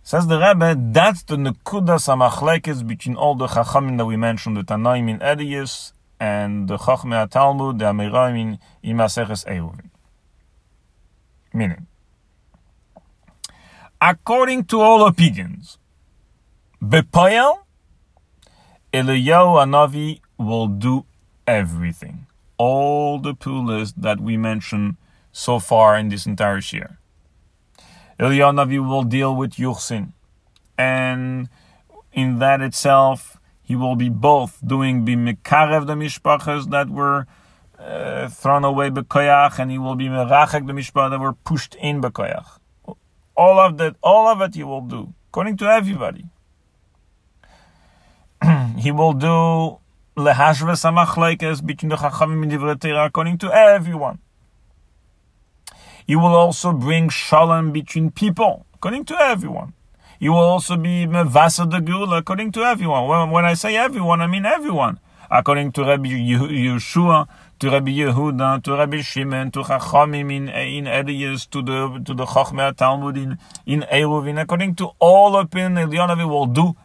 [0.02, 4.64] Says the Rebbe, that's the nekudas amachlekes between all the chachamim that we mentioned, the
[4.64, 9.92] Tanaim in Edius and the Chachmei Talmud, the Amiraim in, in Maseches Eruvin.
[11.54, 11.86] Meaning,
[14.02, 15.78] according to all opinions,
[16.82, 17.60] Bepoyel,
[18.92, 21.06] Eliyahu Anavi will do
[21.46, 22.26] everything.
[22.58, 24.98] All the pulas that we mentioned
[25.32, 26.98] so far in this entire year.
[28.20, 30.14] Eliyahu Anavi will deal with Yuchsin.
[30.76, 31.50] And
[32.14, 37.28] in that itself, he will be both doing bimikarev the mishpachas that were
[37.78, 42.02] uh, thrown away bekoyach, and he will be merachek the mishpachas that were pushed in
[42.02, 42.58] bekoyach.
[43.38, 46.26] All of that, all of it, he will do according to everybody.
[48.78, 49.80] he will do
[50.18, 54.20] lehashve samachlekes between the chachamim and divrei according to everyone.
[56.06, 59.74] He will also bring shalom between people according to everyone
[60.20, 63.32] you will also be Mevasa the Geula according to everyone.
[63.32, 65.00] When, I say everyone, I mean everyone.
[65.32, 67.28] According to Rabbi Yehoshua,
[67.60, 72.26] to Rabbi Yehuda, to Rabbi Shimon, to Chachamim in, in Elias, to the to the
[72.26, 76.76] Chachmei Talmud in, in Eruvin, according to all opinion, Elyonavi will do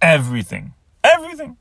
[0.00, 0.72] everything.
[1.02, 1.56] Everything.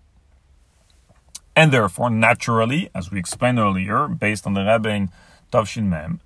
[1.56, 5.10] And therefore, naturally, as we explained earlier, based on the Rebbe in
[5.52, 6.22] Tavshin Mem,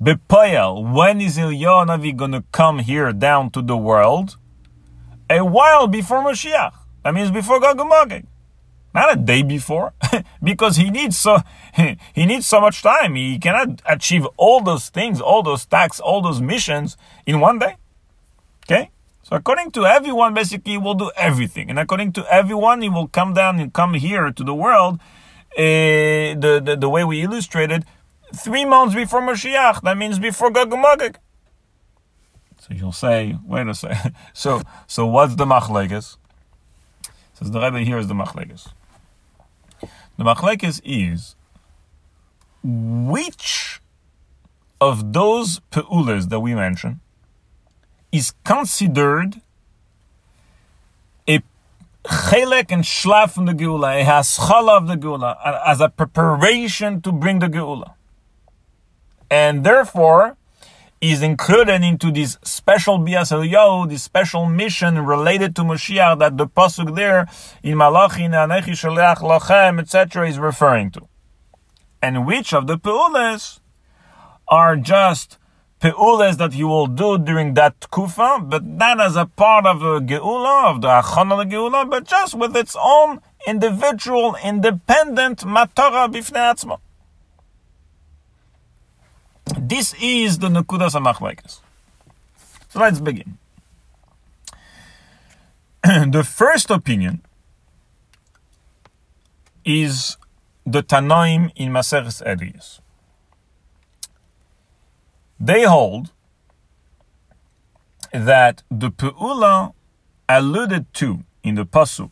[0.00, 4.36] Bepoel, when is Eliyahu Navi going to come here down to the world?
[5.28, 6.72] A while before Moshiach.
[7.02, 8.24] That means before Gog Magog.
[8.94, 9.92] Not a day before,
[10.42, 11.38] because he needs so
[12.14, 13.16] he needs so much time.
[13.16, 16.96] He cannot achieve all those things, all those tasks, all those missions
[17.26, 17.76] in one day.
[18.64, 18.90] Okay.
[19.28, 23.34] So according to everyone, basically, will do everything, and according to everyone, he will come
[23.34, 25.00] down and come here to the world.
[25.52, 27.84] Uh, the, the the way we illustrated
[28.34, 29.82] three months before Mashiach.
[29.82, 31.18] That means before Gog and Magog.
[32.58, 34.14] So you'll say, wait a second.
[34.32, 36.16] So, so what's the machlekes?
[37.34, 38.72] Says the Rebbe here is the machlekes.
[40.16, 41.36] The machlekes is
[42.62, 43.80] which
[44.80, 47.00] of those peulas that we mentioned
[48.10, 49.40] is considered
[51.26, 51.42] a
[52.04, 55.36] chelek and shlaf from the geula, a haschala of the geula,
[55.66, 57.94] as a preparation to bring the geula
[59.30, 60.36] and therefore
[61.00, 66.46] is included into this special Bias Eliyahu, this special mission related to Mashiach that the
[66.46, 67.28] pasuk there
[67.62, 70.28] in Malachi Anechi Shaleach Lachem etc.
[70.28, 71.08] is referring to.
[72.02, 73.60] And which of the peules
[74.48, 75.37] are just
[75.80, 80.00] peules that you will do during that kufa, but not as a part of the
[80.00, 86.78] geula of the achana geula, but just with its own individual, independent matara bifnei.
[89.56, 91.60] This is the Nakudas HaMachlekes.
[92.68, 93.38] So let's begin.
[95.82, 97.22] the first opinion
[99.64, 100.16] is
[100.66, 102.80] the Tanoim in Maseres Edriyas.
[105.40, 106.10] They hold
[108.12, 109.72] that the Pe'ula
[110.28, 112.10] alluded to in the Pasuk,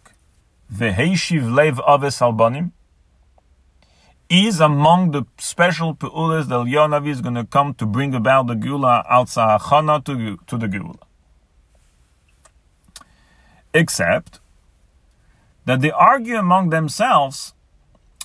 [0.73, 2.71] Veheshiv Lev Aves Albanim,
[4.29, 8.55] is among the special Pe'ulas that Yonavi is going to come to bring about the
[8.55, 10.95] Gula outside Hachana to, to the Gula.
[13.75, 14.41] Except
[15.65, 17.55] that they argue among themselves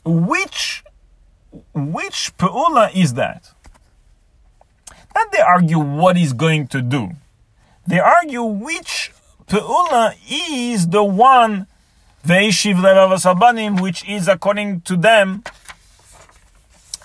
[0.06, 0.84] which
[1.74, 3.54] which Pe'ula is that?
[5.16, 7.12] Not they argue what he's going to do.
[7.88, 9.12] They argue which
[9.48, 11.68] Pe'ula is the one
[12.26, 15.44] Veishiv Levavasabanim, which is according to them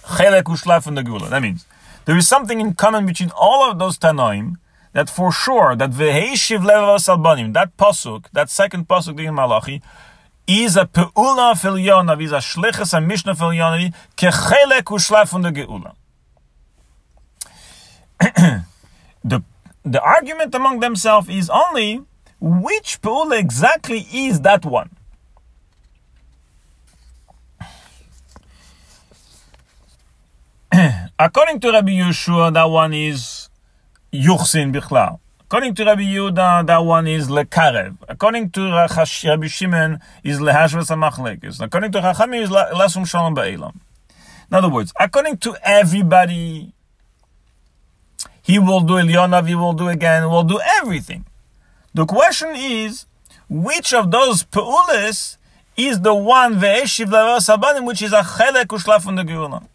[0.04, 1.28] Chelek Ushlaf and the Gula.
[1.28, 1.66] That means
[2.04, 4.58] there is something in common between all of those Tanoim
[4.92, 9.82] that for sure that Veheishiv Levavasabanim, that pasuk, that second pasuk in Malachi,
[10.46, 15.44] is a Pe'ula fil Yonav, is a Shlichus, a Mishnah fil Yonav, Kechelek Ushlaf and
[15.44, 15.95] the Geula.
[19.24, 19.42] the
[19.84, 22.02] the argument among themselves is only
[22.40, 24.90] which pool exactly is that one.
[31.18, 33.48] According to Rabbi Yehoshua, that one is
[34.12, 35.20] Yuchsin Bichlal.
[35.48, 37.98] According to Rabbi Yehuda, that one is Lekarev.
[38.08, 41.60] According to Rabbi Shimon, is Lehashvas HaMachlekes.
[41.60, 43.76] According to Chachamim, is Lasum Shalom Ba'ilam.
[44.50, 46.72] In other words, according to everybody,
[48.46, 51.24] he will do Elyonav, he will do again, will do everything.
[51.94, 53.06] The question is,
[53.48, 55.36] which of those Peulis
[55.76, 57.08] is the one Ve'eshiv
[57.40, 59.66] Sabanim, which is a Chelek Ushlaf from the Geula?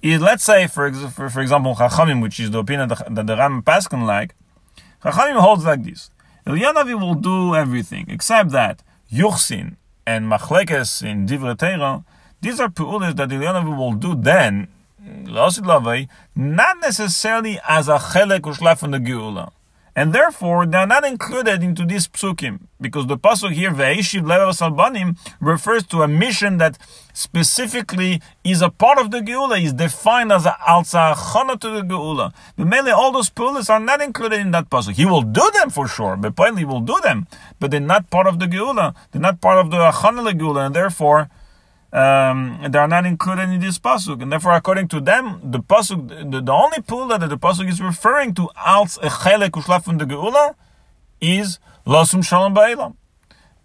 [0.00, 3.36] Is, let's say, for, for, for example, Chachamim, which is the opinion that the, the
[3.36, 4.36] Ram Paskin like,
[5.02, 6.08] Chachamim holds like this.
[6.46, 9.74] Elyonavi will do everything, except that Yuchsin
[10.06, 12.04] and Machlekes in Divrei Teira,
[12.40, 14.68] these are Peulis that Elyonavi will do then,
[16.34, 19.52] not necessarily as a Chelek Ushlaf from the Geula
[19.94, 24.60] and therefore they are not included into these psukim because the pasuk here ve'ishiv levas
[24.66, 26.78] albanim refers to a mission that
[27.12, 32.32] specifically is a part of the geula is defined as a alzachana to the geula.
[32.56, 34.94] But mainly all those pulas are not included in that pasuk.
[34.94, 37.26] He will do them for sure, but he will do them,
[37.60, 38.94] but they're not part of the geula.
[39.10, 41.28] They're not part of the achana geula, and therefore
[41.92, 46.08] um, they are not included in this pasuk, and therefore, according to them, the pasuk,
[46.08, 50.54] the, the only pula that the pasuk is referring to als echelek from the geula
[51.20, 52.96] is losum shalom ba'ilam,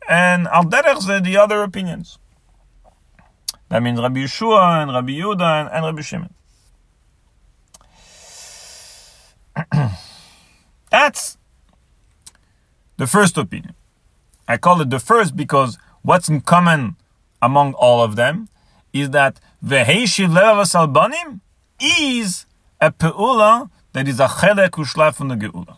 [0.09, 2.19] and al derech the other opinions.
[3.69, 6.33] That means Rabbi Yehoshua and Rabbi Yehuda and, and Rabbi Shimon.
[10.89, 11.37] That's
[12.97, 13.75] the first opinion.
[14.47, 16.95] I call it the first because what's in common
[17.41, 18.49] among all of them
[18.93, 21.39] is that Veheshiv Levavas Albanim
[21.79, 22.45] is
[22.79, 25.77] a Pe'ula that is a Chelek Ushlaf from the Geula.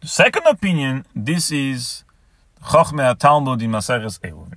[0.00, 2.04] The second opinion, this is
[2.64, 4.56] Chochmei Talmud in Maseres Eruvin.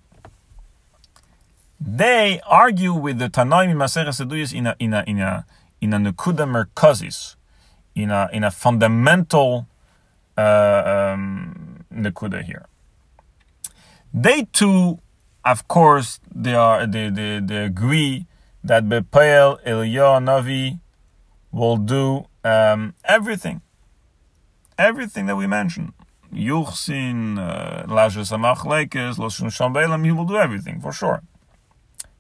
[1.79, 5.45] They argue with the Tanoim in Maseres Eduyas in a in a in a
[5.81, 7.36] in a Nekuda Merkazis,
[7.93, 9.67] in a in a fundamental
[10.37, 12.66] uh, um, here.
[14.17, 15.00] They too,
[15.43, 18.28] of course, they are they, they, they agree
[18.63, 20.79] that Bepael Eliyahu Navi
[21.51, 23.62] will do um, everything,
[24.78, 25.92] everything that we mentioned.
[26.33, 31.21] Yuchsin, uh, Lajas Amachlekes, Loshun Shambelam, he will do everything for sure.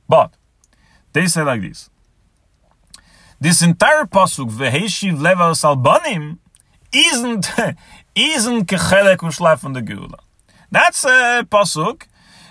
[0.09, 0.33] But
[1.13, 1.89] they say like this.
[3.39, 6.39] This entire pasuk veheshiv levas albanim
[6.91, 7.47] isn't
[8.15, 10.24] isn't kechelek ushlaf from the geula.
[10.71, 12.03] That's a pasuk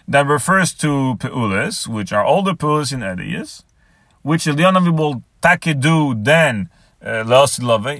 [0.06, 3.64] that refers to peulas, which are all the peulas in Ediyas,
[4.22, 6.70] which Elyonavi will take do then
[7.04, 7.22] uh,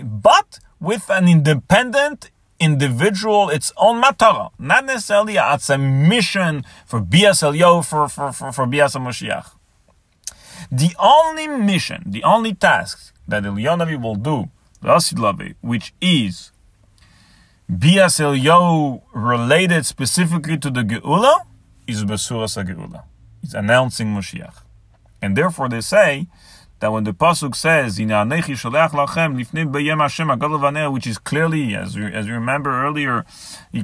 [0.05, 7.43] but with an independent individual, its own matara, not necessarily it's a mission for Bias
[7.43, 9.51] Elyo, for, for, for, for Bias Moshiach.
[10.71, 14.51] The only mission, the only task that Elyonavi will do,
[15.61, 16.53] which is
[17.69, 21.47] Bias Elyahu related specifically to the Geula
[21.87, 23.05] is Besuras Geula.
[23.43, 24.63] It's announcing Moshiach.
[25.23, 26.27] And therefore they say
[26.81, 29.35] that when the pasuk says Lachem
[30.93, 33.25] which is clearly, as you, as you remember earlier,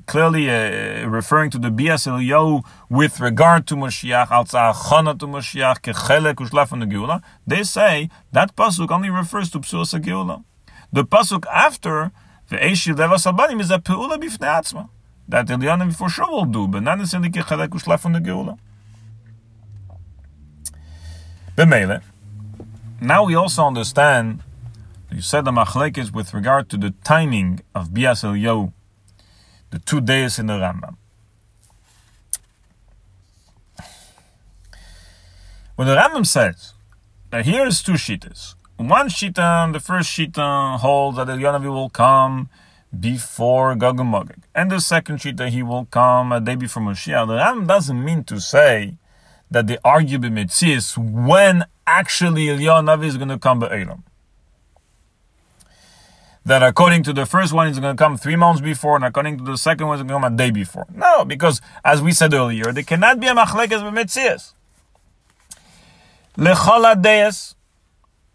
[0.07, 5.81] clearly uh, referring to the Bias Eliyahu with regard to Moshiach, Al Tzachana to Moshiach,
[5.81, 7.23] Kechelek Ushlaf the Geula.
[7.47, 10.45] They say that pasuk only refers to Psuas Geula.
[10.93, 12.13] The pasuk after
[12.51, 13.79] the is a
[15.29, 18.59] that Eliyahu for sure will do, but not necessarily Kechelek Ushlaf on the Geula.
[21.57, 22.03] B'Mele.
[23.01, 24.43] Now we also understand,
[25.13, 28.73] you said the machlekes with regard to the timing of Bias Eliyahu,
[29.71, 30.97] the two days in the Rambam.
[35.77, 36.75] When the Rambam says
[37.31, 38.57] that here is two shitas.
[38.81, 42.49] One shita, uh, the first shita uh, holds that Eliyahu will come
[42.99, 47.27] before Gog and Magog, and the second shita he will come a day before Moshiach.
[47.27, 48.95] The Rambam doesn't mean to say
[49.51, 54.03] that they argue b'mitzias when actually Eliyahu is going to come Be'elam.
[56.47, 59.37] That according to the first one, it's going to come three months before, and according
[59.37, 60.87] to the second one, it's going to come a day before.
[60.95, 64.55] No, because as we said earlier, there cannot be a machlekes b'metzias.
[66.39, 67.57] Lechala deis.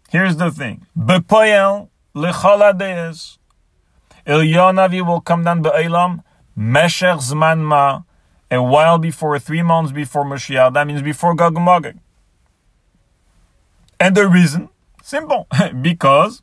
[0.08, 0.86] Here's the thing.
[0.96, 3.38] Bepoyel lechala deis.
[4.26, 6.22] Eliyahu will come down Be'elam.
[6.54, 8.02] Meshech zman ma.
[8.50, 10.72] A while before, three months before Mashiach.
[10.74, 11.96] That means before Gog Magog.
[13.98, 14.68] And the reason,
[15.02, 15.48] simple,
[15.82, 16.42] because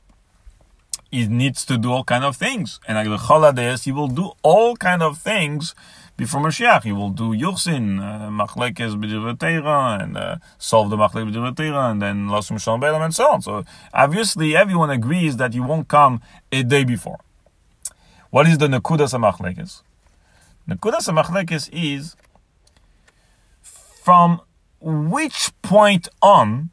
[1.12, 2.80] he needs to do all kind of things.
[2.88, 5.76] And like the holidays, he will do all kind of things
[6.18, 6.84] before Mashiach.
[6.84, 12.28] He will do Yuchsin, uh, Machlekes B'divrei and uh, solve the Machlekes B'divrei and then
[12.28, 13.42] Lasum Shalom Beilam, and so on.
[13.42, 13.64] So
[13.94, 16.22] obviously, everyone agrees that he won't come
[16.52, 17.20] a day before.
[18.30, 19.84] What is the Nekudas HaMachlekes?
[20.68, 22.16] Nekudas HaMachlekes is
[23.62, 24.42] from
[24.82, 26.70] which point on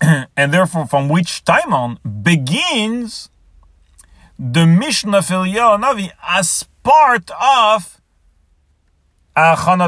[0.36, 3.30] and therefore from which time on begins
[4.38, 8.00] the Mishnah of Navi as part of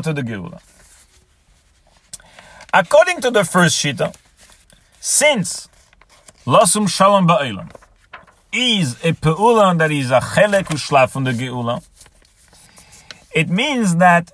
[0.05, 0.61] to the Geula.
[2.75, 4.15] According to the first Shita,
[5.01, 5.69] since
[6.45, 7.71] Lasum Shalom Ba'elam
[8.53, 11.83] is a Pe'ula that is a Chelek Ushlaf from the Geula,
[13.35, 14.33] it means that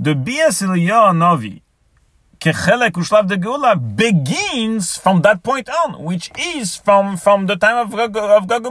[0.00, 1.62] the Bias Navi
[2.40, 7.76] Kechelek Ushlav de Geula begins from that point on, which is from, from the time
[7.76, 8.64] of, of Gog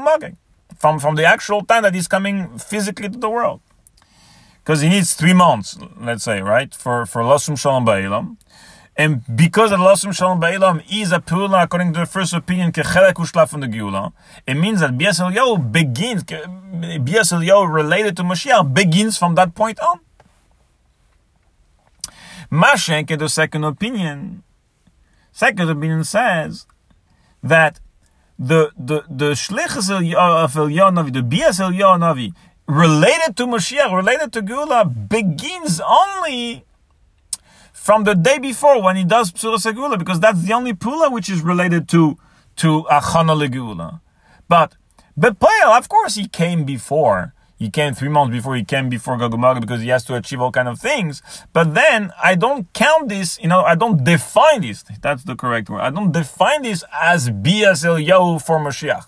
[0.81, 3.61] from, from the actual time that he's coming physically to the world.
[4.63, 8.37] Because he needs three months, let's say, right, for, for Lasum Shalom Ba'ilam.
[8.97, 13.13] And because the Lasum Shalom Ba'ilam is a Pula, according to the first opinion, Kechelek
[13.13, 14.11] Ushlav from the Geula,
[14.47, 15.21] it means that Bias
[15.71, 19.99] begins, Bias related to Mashiach begins from that point on.
[22.51, 24.43] Mashenke, the second opinion,
[25.31, 26.65] second opinion says
[27.43, 27.79] that
[28.41, 32.33] the the the shlichus of Elyonavi, the bias Elyonavi,
[32.67, 36.65] related to Mashiach, related to Gula, begins only
[37.71, 41.29] from the day before when he does Psula Gula, because that's the only Pula which
[41.29, 42.17] is related to
[42.57, 44.01] to Achana Legula.
[44.49, 44.75] But
[45.19, 49.61] Bepoel, of course, he came before he came three months before he came before Gagumaga
[49.61, 51.21] because he has to achieve all kind of things.
[51.53, 54.83] But then I don't count this, you know, I don't define this.
[54.99, 55.81] That's the correct word.
[55.81, 59.05] I don't define this as Bias Eliyahu for Mashiach.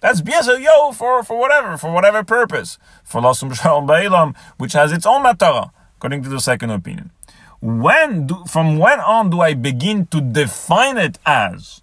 [0.00, 2.78] That's Bias Eliyahu for, for whatever, for whatever purpose.
[3.04, 7.10] For Lasum Shalom Ba'ilam, which has its own matara, according to the second opinion.
[7.60, 11.82] When do, from when on do I begin to define it as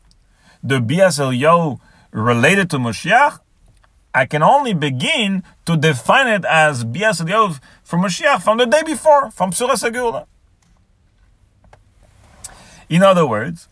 [0.63, 1.79] the Bias Eliyahu
[2.11, 3.41] related to Mashiach?
[4.11, 8.81] I can only begin to define it as Bias Eliyahu from Mashiach from the day
[8.83, 10.25] before, from Surah Segula.
[12.89, 13.67] In other words,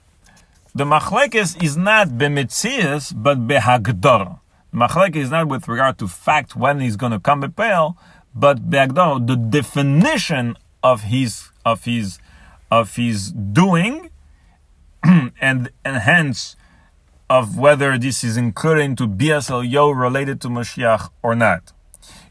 [0.75, 4.39] the machlekes is not bemitzias, but behagdor.
[4.71, 7.95] Machlekes is not with regard to fact when he's going to come bepel,
[8.35, 12.19] but behagdor, the definition of his of his
[12.69, 14.11] of his doing,
[15.03, 16.55] and and hence
[17.27, 21.73] of whether this is included into Eliyahu related to Mashiach or not.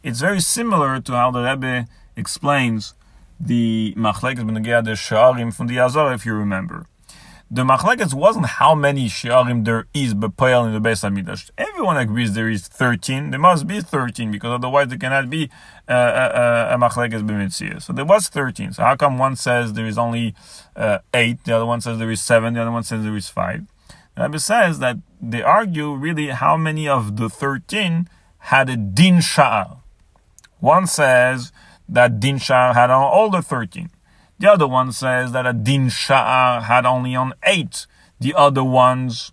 [0.07, 2.95] It's very similar to how the Rebbe explains
[3.41, 6.87] the Machlekes Benegea de Sha'arim from the Azar, if you remember.
[7.51, 11.51] The Machlekes wasn't how many Sha'arim there is Bepoel in the Beis HaMikdash.
[11.59, 13.33] Everyone agrees there is 13.
[13.33, 15.51] There must be 13 because otherwise there cannot be
[15.89, 17.83] uh, uh, a Machlekes B'Mitziyah.
[17.83, 18.75] So there was 13.
[18.75, 20.37] So how come one says there is only
[20.77, 23.29] uh, 8, the other one says there is 7, the other one says there is
[23.29, 23.67] 5?
[24.17, 28.09] Rabbi says that they argue really how many of the 13
[28.39, 29.79] had a din sha'ar.
[30.61, 31.53] One says
[31.89, 33.91] that din sha'ar had on all the 13.
[34.39, 37.87] The other one says that a din sha'ar had only on 8.
[38.19, 39.33] the other ones,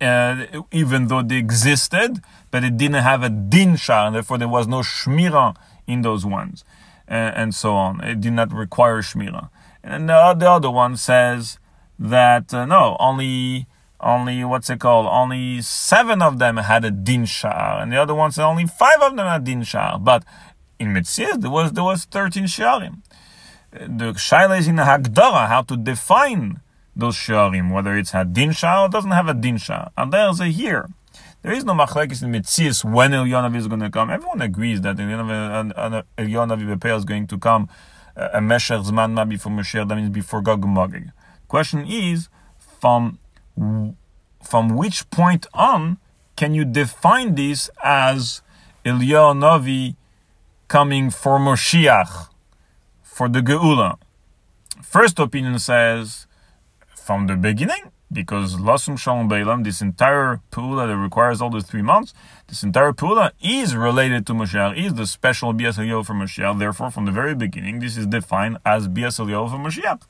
[0.00, 4.48] uh, even though they existed, but it didn't have a din shar, and therefore there
[4.48, 5.54] was no shmira
[5.86, 6.64] in those ones,
[7.08, 8.00] uh, and so on.
[8.02, 9.50] It did not require shmira.
[9.82, 11.58] And the, the other one says
[11.98, 13.66] that uh, no, only
[14.02, 15.06] only what's it called?
[15.06, 19.16] Only seven of them had a din shar, and the other ones only five of
[19.16, 19.98] them had din shar.
[19.98, 20.24] But
[20.78, 23.02] in Metzias there was there was thirteen sharim.
[23.72, 26.60] The shaila is in the Hagdara how to define
[26.96, 29.90] those sharim, whether it's had din shar or doesn't have a din shar.
[29.96, 30.88] And there's a here.
[31.42, 34.10] There is no machlekes in Metzias when Elyonavi is going to come.
[34.10, 37.68] Everyone agrees that Elyonavi Bepeah is going to come
[38.14, 41.12] uh, a Meshech Zman Ma before Mashiach, that means before Gog Magog.
[41.48, 42.28] Question is,
[42.58, 43.18] from
[43.56, 45.98] from which point on
[46.36, 48.42] can you define this as
[48.84, 49.96] Eliyahu Navi
[50.68, 52.28] coming for Moshiach,
[53.02, 53.98] for the Geula?
[54.82, 56.26] First opinion says
[56.96, 61.82] from the beginning, because Lasum Shalom Beilam, this entire Pula that requires all the three
[61.82, 62.12] months,
[62.48, 66.58] this entire Pula is related to Moshiach, is the special Bias for Moshiach.
[66.58, 70.02] Therefore, from the very beginning, this is defined as Bias for Moshiach.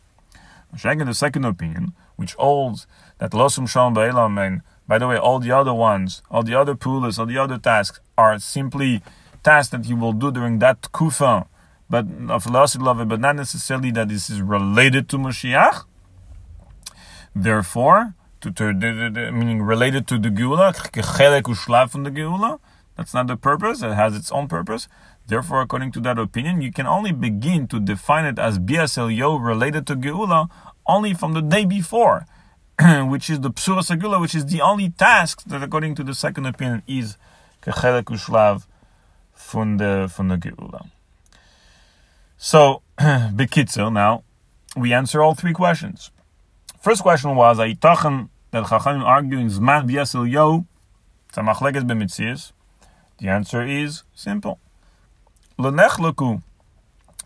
[0.74, 2.86] Moshiach, in the second opinion, which holds
[3.20, 6.74] that Losum Shalom Ba'ilam, and by the way, all the other ones, all the other
[6.74, 9.02] pulas, all the other tasks are simply
[9.44, 11.46] tasks that you will do during that kufa,
[11.88, 15.84] but of Lasid Love, but not necessarily that this is related to Moshiach.
[17.34, 22.58] Therefore, to, to the, meaning related to the Geula, chelek ushlav from the Geula,
[22.96, 24.88] that's not the purpose, it has its own purpose.
[25.26, 29.36] Therefore, according to that opinion, you can only begin to define it as BSL Yo
[29.36, 30.50] related to Geula
[30.86, 32.26] only from the day before,
[33.08, 36.46] which is the Psura Sagula, which is the only task that, according to the second
[36.46, 37.16] opinion, is
[37.62, 38.66] Kechelek Ushlav
[39.32, 40.88] from the, from the Geula.
[42.38, 44.22] So, Bekitzer, now,
[44.76, 46.10] we answer all three questions.
[46.80, 50.64] First question was, Aitachen that Chachamim argue in Zman BSL Yo,
[51.32, 52.52] Tzamachleges B'mitzias.
[53.18, 54.58] The answer is simple.
[55.58, 56.42] Lenechleku.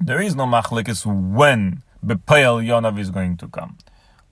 [0.00, 3.78] There is no machlekes when Bepeil Yonav is going to come.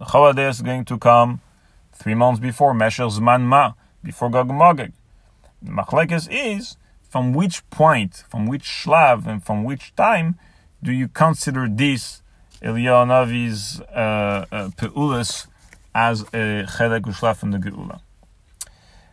[0.02, 1.40] The Chavadeh is going to come
[1.92, 4.90] three months before Mesher Zman Ma, before Gog Magog.
[5.62, 6.76] The machlekes is
[7.08, 10.40] from which point, from which shlav, and from which time
[10.82, 12.20] do you consider this
[12.60, 15.46] Eliyahu uh, uh, peulas
[15.94, 18.00] as a chelek ushlav from the Geula?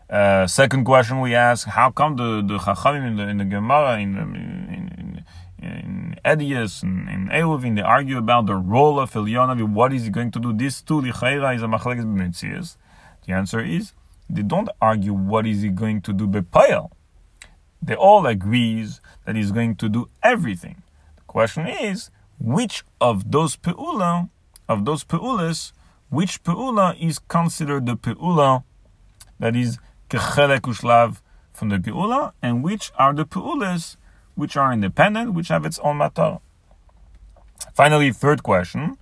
[0.10, 4.00] Uh, second question we ask: How come the the Chachamim in the in the Gemara
[4.00, 5.24] in in
[5.62, 9.68] in, in Edius and in Eruvin they argue about the role of Elyonavi?
[9.68, 10.54] What is he going to do?
[10.54, 12.78] This too lichayra is a machlekes b'mitzias.
[13.26, 13.94] The answer is
[14.30, 16.92] they don't argue what is he going to do bepayel.
[17.82, 20.84] They all agrees that he's going to do everything.
[21.16, 24.30] The question is which of those peula
[24.68, 25.72] of those peulas
[26.10, 28.64] which peula is considered the peula
[29.40, 29.78] that is
[30.10, 30.66] kechelek
[31.60, 33.98] from the Geula, and which are the Peulas
[34.40, 36.40] which are independent, which have its own matar.
[37.74, 38.98] Finally, third question,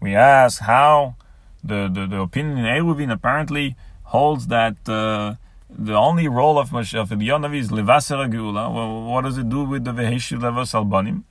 [0.00, 1.16] we ask how
[1.64, 5.34] the, the, the opinion in Eruvin apparently holds that uh,
[5.68, 8.72] the only role of Mashiach Yonavi is Levaser Geula.
[8.74, 11.24] Well, what does it do with the Veheshi Levas Albanim?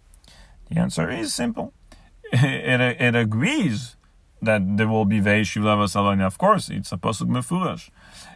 [0.70, 1.74] The answer is simple.
[2.32, 3.96] It, it, it agrees
[4.42, 6.26] that there will be Veheshi Levas Albanim.
[6.26, 7.90] Of course, it's a Pasuk Mefurash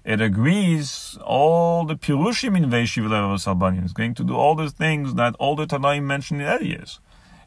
[0.06, 5.14] it agrees all the Pirushim in Veishiv Albanian is going to do all the things
[5.16, 7.00] that all the Tanaim mentioned in areas.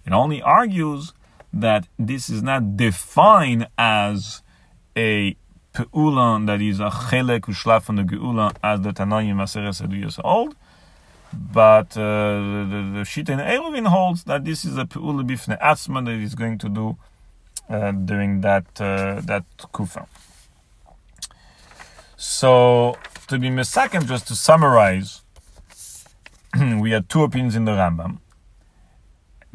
[0.06, 1.12] It only argues
[1.52, 4.42] that this is not defined as
[4.96, 5.36] a
[5.74, 10.56] Pe'ula that is a Chelek Ushlaf from the Geula as the Tanaim Maseres years old.
[11.32, 12.38] But uh,
[12.70, 16.34] the, the, Shita in Eruvin holds that this is a Pe'ula Bifne Atzma that he's
[16.34, 16.96] going to do
[17.68, 20.06] uh, during that, uh, that Kufa.
[22.28, 22.98] So,
[23.28, 25.22] to be misakim, just to summarize,
[26.80, 28.18] we had two opinions in the Rambam.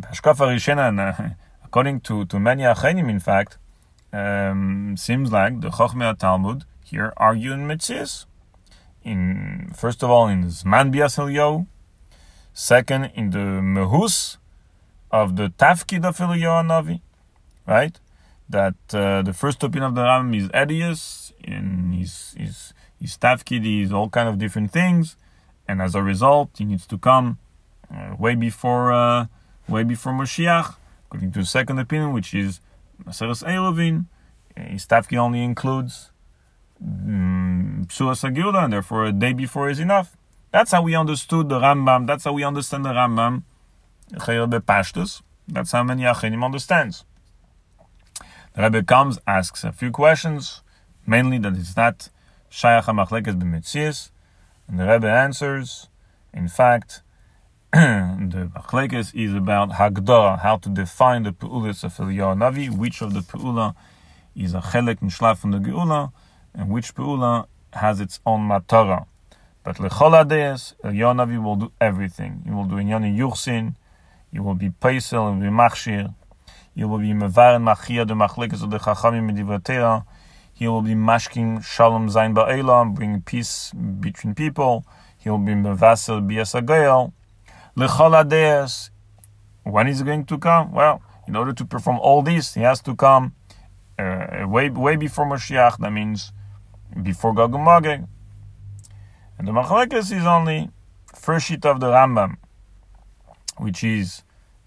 [0.02, 1.30] Uh,
[1.65, 3.57] according to, to many Achenim, in fact,
[4.14, 8.26] um, seems like the Chochmei Talmud here argue in Mitzis.
[9.03, 11.68] In first of all, in Zman Biasel
[12.53, 14.38] second in the Mehus
[15.11, 17.02] of the Tafkid of Eliyahu Navi,
[17.68, 17.99] right?
[18.49, 22.73] That uh, the first opinion of the Rambam is Edius, and he's he's
[23.11, 25.15] staff kid, he's all kind of different things,
[25.68, 27.38] and as a result, he needs to come
[27.93, 29.27] uh, way before uh,
[29.68, 30.76] way before Moshiach,
[31.07, 32.59] according to the second opinion, which is
[33.03, 34.05] Maseres Eilovin.
[34.55, 36.11] His staff kid only includes
[36.84, 40.18] mm, Psula um, and therefore a day before is enough.
[40.51, 42.07] That's how we understood the Rambam.
[42.07, 43.43] That's how we understand the Rambam.
[45.47, 47.05] That's how many Achenim understands.
[48.53, 50.61] The Rebbe comes, asks a few questions,
[51.11, 52.07] mainly that it's not
[52.49, 54.11] Shayach HaMachlekes b'Metzias,
[54.69, 55.89] and the Rebbe answers,
[56.33, 57.01] in fact,
[57.73, 63.13] the Machlekes is about Hagdara, how to define the Pe'ulas of Eliyahu Navi, which of
[63.13, 63.75] the Pe'ula
[64.38, 66.13] is a Chelek Nishlaf from the Geula,
[66.53, 69.05] and which Pe'ula has its own Matara.
[69.65, 72.43] But Lechol Adeas, Eliyahu Navi will do everything.
[72.45, 73.75] He will do Inyani Yuchsin,
[74.31, 76.15] he will be Paisel, he will be Machshir,
[76.73, 80.05] he will be Mevar and Machia, the Machlekes of the Chachamim Medivratera,
[80.61, 84.85] he will be Mashkin Shalom Zain Ba'elam, bring peace between people,
[85.17, 87.13] he will be Mevasel Biasagayel,
[87.75, 88.79] Lechol
[89.63, 90.71] When is he going to come?
[90.71, 93.33] Well, in order to perform all this, he has to come
[93.97, 95.79] uh, way way before Mashiach.
[95.79, 96.31] That means
[97.01, 98.07] before Gog and.
[99.39, 100.69] And the Machlekes is only
[101.15, 102.35] first sheet of the Rambam,
[103.57, 104.21] which is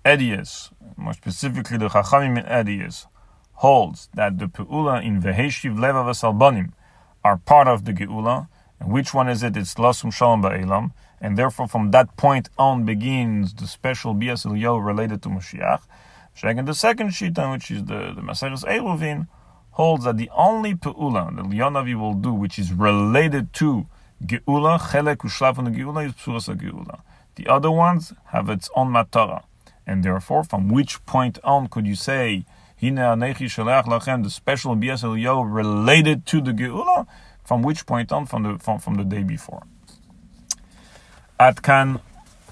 [0.05, 3.07] Edius, more specifically the Chachamim in Edius,
[3.55, 6.73] holds that the Peula in Veheshiv Leva Albanim
[7.25, 8.49] are part of the Geula.
[8.81, 9.57] And which one is it?
[9.57, 10.93] It's Lasum Shalom Ba'elam
[11.25, 15.81] and therefore from that point on begins the special Bias Eliyahu related to Mashiach.
[16.35, 19.27] Second, the second Shita, which is the, the Maseres Eruvin,
[19.71, 23.87] holds that the only Pe'ula that Leonavi will do, which is related to
[24.23, 27.01] Geula, Chelek the Geula, is Psuras Geula.
[27.37, 29.45] The other ones have its own Matara.
[29.87, 32.45] And therefore, from which point on could you say,
[32.93, 37.07] Lachem, the special Bias Eliyahu related to the Geula?
[37.45, 38.27] From which point on?
[38.27, 39.63] From the, from, from the day before.
[41.39, 42.01] Atkan,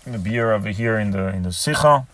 [0.07, 2.07] the beer over here in the in the Sicha,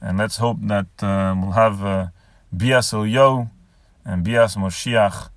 [0.00, 2.06] and let's hope that uh, we'll have uh,
[2.52, 3.50] Bias Elyo
[4.04, 5.30] and Bias Moshiach,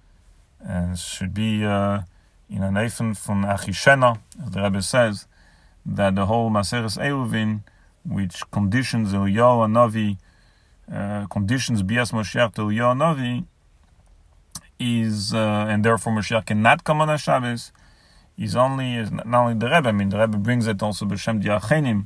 [0.62, 2.02] and should be uh,
[2.50, 5.28] in an Eifen from Achishena, as the Rebbe says,
[5.86, 7.62] that the whole Maseres Eruvin,
[8.06, 10.18] which conditions Elyo and Navi,
[10.92, 13.46] uh, conditions Bias Moshiach to and
[14.80, 17.72] is, uh, and therefore Moshiach cannot come on a Shabbos,
[18.38, 19.90] is only is not only the Rebbe.
[19.90, 22.06] I mean, the Rebbe brings it also b'shem diachenim.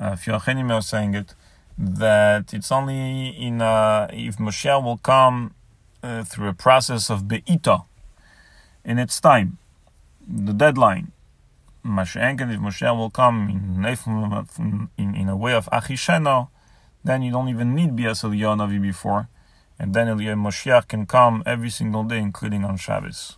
[0.00, 1.34] Uh, if Yachenim are saying it,
[1.76, 5.54] that it's only in uh, if Moshe will come
[6.02, 7.84] uh, through a process of beita
[8.84, 9.58] in its time,
[10.26, 11.12] the deadline.
[11.84, 16.48] Mashenken, if Moshe will come in, in, in a way of achishena,
[17.02, 19.28] then you don't even need Bias Eliyahu before,
[19.78, 23.37] and then Eliyahu Moshiach can come every single day, including on Shabbos.